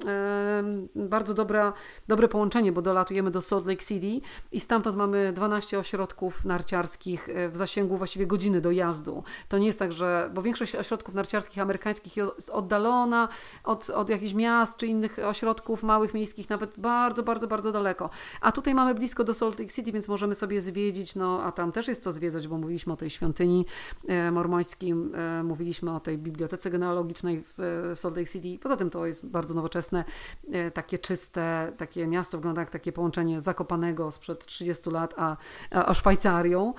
bardzo 0.94 1.34
dobra, 1.34 1.72
dobre 2.08 2.28
połączenie, 2.28 2.72
bo 2.72 2.82
dolatujemy 2.82 3.30
do 3.30 3.42
Salt 3.42 3.66
Lake 3.66 3.84
City 3.84 4.26
i 4.52 4.60
stamtąd 4.60 4.96
mamy 4.96 5.32
12 5.32 5.78
ośrodków 5.78 6.44
narciarskich 6.44 7.28
w 7.52 7.56
zasięgu 7.56 7.96
właściwie 7.96 8.26
godziny 8.26 8.60
dojazdu. 8.60 9.24
To 9.48 9.58
nie 9.58 9.66
jest 9.66 9.78
tak, 9.78 9.92
że, 9.92 10.30
bo 10.34 10.42
większość 10.42 10.74
ośrodków 10.76 11.14
narciarskich 11.14 11.62
amerykańskich 11.62 12.16
jest 12.16 12.50
oddalona 12.50 13.28
od, 13.64 13.90
od 13.90 14.08
jakichś 14.08 14.34
miast 14.34 14.76
czy 14.76 14.86
innych 14.86 15.18
ośrodków 15.18 15.82
małych, 15.82 16.14
miejskich, 16.14 16.50
nawet 16.50 16.78
bardzo, 16.78 17.22
bardzo, 17.22 17.46
bardzo 17.46 17.72
daleko. 17.72 18.10
A 18.40 18.52
tutaj 18.52 18.74
mamy 18.74 18.94
blisko 18.94 19.24
do 19.24 19.34
Salt 19.34 19.58
Lake 19.58 19.72
City, 19.72 19.92
więc 19.92 20.08
możemy 20.08 20.34
sobie 20.34 20.60
zwiedzić, 20.60 21.14
no 21.14 21.42
a 21.42 21.52
tam 21.52 21.72
też 21.72 21.89
jest 21.90 22.02
co 22.02 22.12
zwiedzać, 22.12 22.48
bo 22.48 22.58
mówiliśmy 22.58 22.92
o 22.92 22.96
tej 22.96 23.10
świątyni 23.10 23.66
e, 24.08 24.30
mormońskiej, 24.30 24.90
e, 24.92 25.42
mówiliśmy 25.42 25.94
o 25.94 26.00
tej 26.00 26.18
bibliotece 26.18 26.70
genealogicznej 26.70 27.44
w 27.58 27.92
Salt 27.94 28.16
Lake 28.16 28.30
City. 28.30 28.58
Poza 28.62 28.76
tym 28.76 28.90
to 28.90 29.06
jest 29.06 29.26
bardzo 29.26 29.54
nowoczesne, 29.54 30.04
e, 30.52 30.70
takie 30.70 30.98
czyste, 30.98 31.72
takie 31.76 32.06
miasto 32.06 32.38
wygląda 32.38 32.62
jak 32.62 32.70
takie 32.70 32.92
połączenie 32.92 33.40
Zakopanego 33.40 34.10
sprzed 34.10 34.46
30 34.46 34.90
lat, 34.90 35.14
a, 35.16 35.36
a 35.70 35.94
Szwajcarią. 35.94 36.74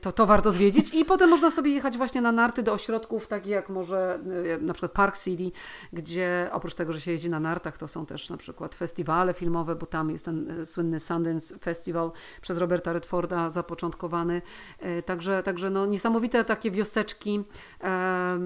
To 0.00 0.12
to 0.12 0.26
warto 0.26 0.50
zwiedzić 0.50 0.94
i 0.94 1.04
potem 1.04 1.30
można 1.30 1.50
sobie 1.50 1.70
jechać 1.70 1.96
właśnie 1.96 2.20
na 2.20 2.32
narty 2.32 2.62
do 2.62 2.72
ośrodków 2.72 3.26
takich 3.26 3.50
jak 3.50 3.68
może 3.68 4.20
na 4.60 4.72
przykład 4.72 4.92
Park 4.92 5.18
City, 5.18 5.50
gdzie 5.92 6.50
oprócz 6.52 6.74
tego, 6.74 6.92
że 6.92 7.00
się 7.00 7.10
jeździ 7.10 7.30
na 7.30 7.40
nartach, 7.40 7.78
to 7.78 7.88
są 7.88 8.06
też 8.06 8.30
na 8.30 8.36
przykład 8.36 8.74
festiwale 8.74 9.34
filmowe, 9.34 9.74
bo 9.74 9.86
tam 9.86 10.10
jest 10.10 10.24
ten 10.24 10.66
słynny 10.66 11.00
Sundance 11.00 11.58
Festival 11.58 12.10
przez 12.40 12.58
Roberta 12.58 12.92
Redforda 12.92 13.50
zapoczątkowany 13.50 14.27
E, 14.80 15.02
także, 15.02 15.42
także 15.42 15.70
no, 15.70 15.86
niesamowite 15.86 16.44
takie 16.44 16.70
wioseczki 16.70 17.44
e, 17.84 18.38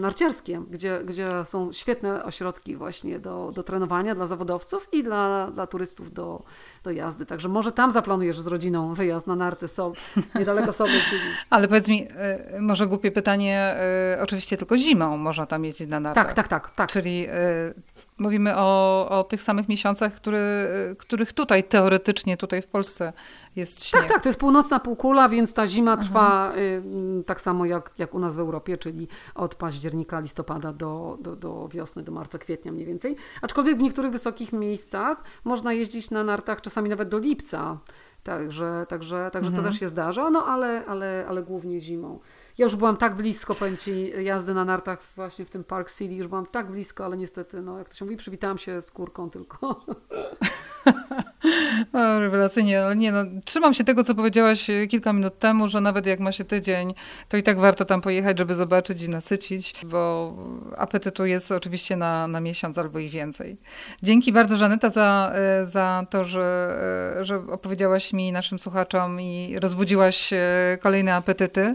narciarskie, 0.00 0.62
gdzie, 0.70 1.00
gdzie 1.04 1.30
są 1.44 1.72
świetne 1.72 2.24
ośrodki 2.24 2.76
właśnie 2.76 3.18
do, 3.18 3.52
do 3.54 3.62
trenowania 3.62 4.14
dla 4.14 4.26
zawodowców 4.26 4.88
i 4.92 5.02
dla, 5.02 5.50
dla 5.50 5.66
turystów 5.66 6.12
do, 6.12 6.42
do 6.84 6.90
jazdy. 6.90 7.26
Także 7.26 7.48
może 7.48 7.72
tam 7.72 7.90
zaplanujesz 7.90 8.40
z 8.40 8.46
rodziną 8.46 8.94
wyjazd 8.94 9.26
na 9.26 9.36
narty 9.36 9.68
Sol, 9.68 9.92
niedaleko 10.34 10.72
City. 10.72 11.16
Ale 11.50 11.68
powiedz 11.68 11.88
mi, 11.88 12.08
e, 12.16 12.60
może 12.60 12.86
głupie 12.86 13.10
pytanie, 13.10 13.76
oczywiście 14.20 14.56
tylko 14.56 14.78
zimą 14.78 15.16
można 15.16 15.46
tam 15.46 15.64
jeździć 15.64 15.88
na 15.88 16.00
nartach. 16.00 16.26
Tak, 16.26 16.34
tak, 16.34 16.48
tak. 16.48 16.74
tak. 16.74 16.90
Czyli 16.90 17.26
Mówimy 18.18 18.56
o, 18.56 19.08
o 19.08 19.24
tych 19.24 19.42
samych 19.42 19.68
miesiącach, 19.68 20.14
który, 20.14 20.40
których 20.98 21.32
tutaj 21.32 21.64
teoretycznie, 21.64 22.36
tutaj 22.36 22.62
w 22.62 22.66
Polsce 22.66 23.12
jest 23.56 23.84
śnieg. 23.84 24.02
Tak, 24.02 24.12
tak, 24.12 24.22
to 24.22 24.28
jest 24.28 24.40
północna 24.40 24.80
półkula, 24.80 25.28
więc 25.28 25.54
ta 25.54 25.66
zima 25.66 25.96
trwa 25.96 26.52
y, 27.20 27.24
tak 27.24 27.40
samo 27.40 27.64
jak, 27.64 27.94
jak 27.98 28.14
u 28.14 28.18
nas 28.18 28.36
w 28.36 28.38
Europie, 28.38 28.78
czyli 28.78 29.08
od 29.34 29.54
października, 29.54 30.20
listopada 30.20 30.72
do, 30.72 31.18
do, 31.20 31.36
do 31.36 31.68
wiosny, 31.68 32.02
do 32.02 32.12
marca, 32.12 32.38
kwietnia 32.38 32.72
mniej 32.72 32.86
więcej. 32.86 33.16
Aczkolwiek 33.42 33.78
w 33.78 33.80
niektórych 33.80 34.12
wysokich 34.12 34.52
miejscach 34.52 35.24
można 35.44 35.72
jeździć 35.72 36.10
na 36.10 36.24
nartach 36.24 36.60
czasami 36.60 36.90
nawet 36.90 37.08
do 37.08 37.18
lipca. 37.18 37.78
Także, 38.22 38.86
także, 38.88 39.30
także 39.32 39.52
to 39.52 39.62
też 39.62 39.80
się 39.80 39.88
zdarza, 39.88 40.30
no 40.30 40.46
ale, 40.46 40.84
ale, 40.86 41.24
ale 41.28 41.42
głównie 41.42 41.80
zimą. 41.80 42.20
Ja 42.58 42.64
już 42.64 42.76
byłam 42.76 42.96
tak 42.96 43.16
blisko, 43.16 43.54
powiem 43.54 43.76
Ci, 43.76 44.12
jazdy 44.24 44.54
na 44.54 44.64
nartach 44.64 45.02
właśnie 45.16 45.44
w 45.44 45.50
tym 45.50 45.64
Park 45.64 45.92
City, 45.92 46.14
już 46.14 46.26
byłam 46.26 46.46
tak 46.46 46.70
blisko, 46.70 47.04
ale 47.04 47.16
niestety, 47.16 47.62
no 47.62 47.78
jak 47.78 47.88
to 47.88 47.94
się 47.94 48.04
mówi, 48.04 48.16
przywitałam 48.16 48.58
się 48.58 48.82
z 48.82 48.90
kurką 48.90 49.30
tylko. 49.30 49.84
O, 51.92 52.20
rewelacyjnie. 52.20 52.82
Nie, 52.96 53.12
no, 53.12 53.24
trzymam 53.44 53.74
się 53.74 53.84
tego, 53.84 54.04
co 54.04 54.14
powiedziałaś 54.14 54.66
kilka 54.88 55.12
minut 55.12 55.38
temu, 55.38 55.68
że 55.68 55.80
nawet 55.80 56.06
jak 56.06 56.20
ma 56.20 56.32
się 56.32 56.44
tydzień, 56.44 56.94
to 57.28 57.36
i 57.36 57.42
tak 57.42 57.58
warto 57.58 57.84
tam 57.84 58.00
pojechać, 58.00 58.38
żeby 58.38 58.54
zobaczyć 58.54 59.02
i 59.02 59.08
nasycić, 59.08 59.74
bo 59.84 60.34
apetytu 60.76 61.26
jest 61.26 61.52
oczywiście 61.52 61.96
na, 61.96 62.28
na 62.28 62.40
miesiąc 62.40 62.78
albo 62.78 62.98
i 62.98 63.08
więcej. 63.08 63.56
Dzięki 64.02 64.32
bardzo, 64.32 64.56
Żaneta, 64.56 64.90
za, 64.90 65.32
e, 65.34 65.66
za 65.66 66.06
to, 66.10 66.24
że, 66.24 66.76
e, 67.20 67.24
że 67.24 67.36
opowiedziałaś 67.36 68.12
mi, 68.12 68.32
naszym 68.32 68.58
słuchaczom 68.58 69.20
i 69.20 69.56
rozbudziłaś 69.58 70.32
e, 70.32 70.38
kolejne 70.80 71.14
apetyty. 71.14 71.74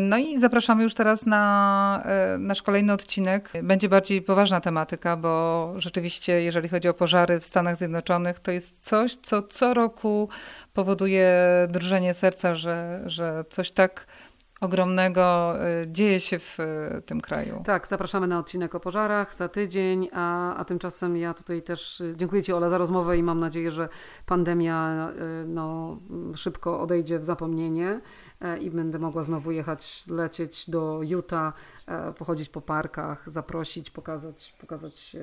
No 0.00 0.18
i 0.18 0.38
zapraszamy 0.38 0.82
już 0.82 0.94
teraz 0.94 1.26
na 1.26 2.04
nasz 2.38 2.62
kolejny 2.62 2.92
odcinek. 2.92 3.50
Będzie 3.62 3.88
bardziej 3.88 4.22
poważna 4.22 4.60
tematyka, 4.60 5.16
bo 5.16 5.74
rzeczywiście, 5.76 6.42
jeżeli 6.42 6.68
chodzi 6.68 6.88
o 6.88 6.94
pożary 6.94 7.40
w 7.40 7.44
Stanach 7.44 7.76
Zjednoczonych, 7.76 8.40
to 8.40 8.50
jest 8.50 8.83
coś, 8.84 9.16
co 9.16 9.42
co 9.42 9.74
roku 9.74 10.28
powoduje 10.72 11.32
drżenie 11.70 12.14
serca, 12.14 12.54
że, 12.54 13.02
że 13.06 13.44
coś 13.50 13.70
tak 13.70 14.06
ogromnego 14.60 15.54
y, 15.82 15.92
dzieje 15.92 16.20
się 16.20 16.38
w 16.38 16.60
y, 16.60 17.02
tym 17.06 17.20
kraju. 17.20 17.62
Tak, 17.64 17.86
zapraszamy 17.86 18.26
na 18.26 18.38
odcinek 18.38 18.74
o 18.74 18.80
pożarach 18.80 19.34
za 19.34 19.48
tydzień, 19.48 20.08
a, 20.12 20.56
a 20.56 20.64
tymczasem 20.64 21.16
ja 21.16 21.34
tutaj 21.34 21.62
też 21.62 22.00
y, 22.00 22.14
dziękuję 22.16 22.42
Ci 22.42 22.52
Ola 22.52 22.68
za 22.68 22.78
rozmowę 22.78 23.18
i 23.18 23.22
mam 23.22 23.40
nadzieję, 23.40 23.70
że 23.70 23.88
pandemia 24.26 25.08
no, 25.46 25.98
szybko 26.36 26.80
odejdzie 26.80 27.18
w 27.18 27.24
zapomnienie 27.24 28.00
i 28.60 28.70
będę 28.70 28.98
mogła 28.98 29.24
znowu 29.24 29.50
jechać, 29.50 30.04
lecieć 30.08 30.70
do 30.70 31.00
Utah, 31.02 31.54
e, 31.86 32.12
pochodzić 32.12 32.48
po 32.48 32.60
parkach, 32.60 33.30
zaprosić, 33.30 33.90
pokazać, 33.90 34.54
pokazać 34.60 35.16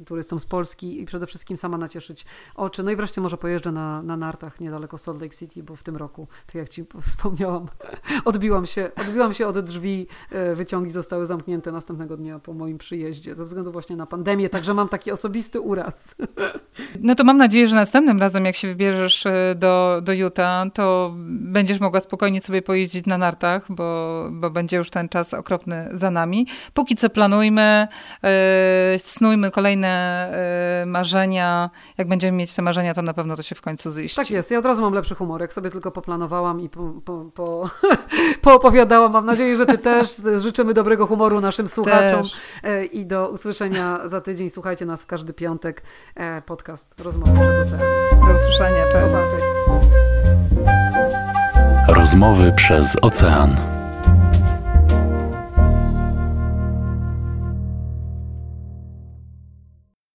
e, 0.00 0.04
turystom 0.04 0.40
z 0.40 0.46
Polski 0.46 1.00
i 1.00 1.04
przede 1.04 1.26
wszystkim 1.26 1.56
sama 1.56 1.78
nacieszyć 1.78 2.24
oczy. 2.54 2.82
No 2.82 2.90
i 2.90 2.96
wreszcie 2.96 3.20
może 3.20 3.36
pojeżdżę 3.36 3.72
na, 3.72 4.02
na 4.02 4.16
nartach 4.16 4.60
niedaleko 4.60 4.98
Salt 4.98 5.20
Lake 5.20 5.36
City, 5.36 5.62
bo 5.62 5.76
w 5.76 5.82
tym 5.82 5.96
roku, 5.96 6.28
tak 6.46 6.54
jak 6.54 6.68
Ci 6.68 6.84
wspomniałam, 7.08 7.66
odbiłam 8.24 8.66
się, 8.66 8.90
odbiłam 8.96 9.34
się 9.34 9.46
od 9.46 9.58
drzwi, 9.58 10.06
wyciągi 10.54 10.90
zostały 10.90 11.26
zamknięte 11.26 11.72
następnego 11.72 12.16
dnia 12.16 12.38
po 12.38 12.54
moim 12.54 12.78
przyjeździe 12.78 13.34
ze 13.34 13.44
względu 13.44 13.72
właśnie 13.72 13.96
na 13.96 14.06
pandemię, 14.06 14.48
także 14.48 14.74
mam 14.74 14.88
taki 14.88 15.12
osobisty 15.12 15.60
uraz. 15.60 16.14
No 17.00 17.14
to 17.14 17.24
mam 17.24 17.38
nadzieję, 17.38 17.68
że 17.68 17.76
następnym 17.76 18.20
razem, 18.20 18.44
jak 18.44 18.56
się 18.56 18.68
wybierzesz 18.68 19.24
do, 19.56 20.00
do 20.02 20.12
Utah, 20.12 20.72
to 20.74 21.14
będziesz 21.26 21.80
mogła 21.80 22.00
spokojnie 22.00 22.40
sobie 22.40 22.61
pojeździć 22.62 23.06
na 23.06 23.18
nartach, 23.18 23.64
bo, 23.68 24.28
bo 24.32 24.50
będzie 24.50 24.76
już 24.76 24.90
ten 24.90 25.08
czas 25.08 25.34
okropny 25.34 25.88
za 25.94 26.10
nami. 26.10 26.46
Póki 26.74 26.96
co 26.96 27.10
planujmy, 27.10 27.88
yy, 28.22 28.28
snujmy 28.98 29.50
kolejne 29.50 30.32
yy, 30.80 30.86
marzenia. 30.86 31.70
Jak 31.98 32.08
będziemy 32.08 32.38
mieć 32.38 32.54
te 32.54 32.62
marzenia, 32.62 32.94
to 32.94 33.02
na 33.02 33.14
pewno 33.14 33.36
to 33.36 33.42
się 33.42 33.54
w 33.54 33.60
końcu 33.60 33.92
ziści. 33.92 34.16
Tak 34.16 34.30
jest. 34.30 34.50
Ja 34.50 34.58
od 34.58 34.66
razu 34.66 34.82
mam 34.82 34.92
lepszy 34.94 35.14
humor. 35.14 35.40
Jak 35.40 35.52
sobie 35.52 35.70
tylko 35.70 35.90
poplanowałam 35.90 36.60
i 36.60 36.68
po, 36.68 36.92
po, 37.04 37.24
po, 37.34 37.64
poopowiadałam, 38.42 39.12
mam 39.12 39.26
nadzieję, 39.26 39.56
że 39.56 39.66
ty 39.66 39.78
też. 39.78 40.22
Życzymy 40.36 40.74
dobrego 40.74 41.06
humoru 41.06 41.40
naszym 41.40 41.68
słuchaczom 41.68 42.22
też. 42.22 42.92
i 42.92 43.06
do 43.06 43.28
usłyszenia 43.28 44.08
za 44.08 44.20
tydzień. 44.20 44.50
Słuchajcie 44.50 44.86
nas 44.86 45.02
w 45.02 45.06
każdy 45.06 45.32
piątek. 45.32 45.82
Podcast 46.46 47.00
Rozmowy 47.00 47.32
przez 47.32 47.72
Ocean. 47.72 47.80
Do 48.28 48.34
usłyszenia. 48.34 48.84
Cześć. 48.92 49.81
Rozmowy 52.02 52.52
przez 52.52 52.96
ocean. 53.02 53.56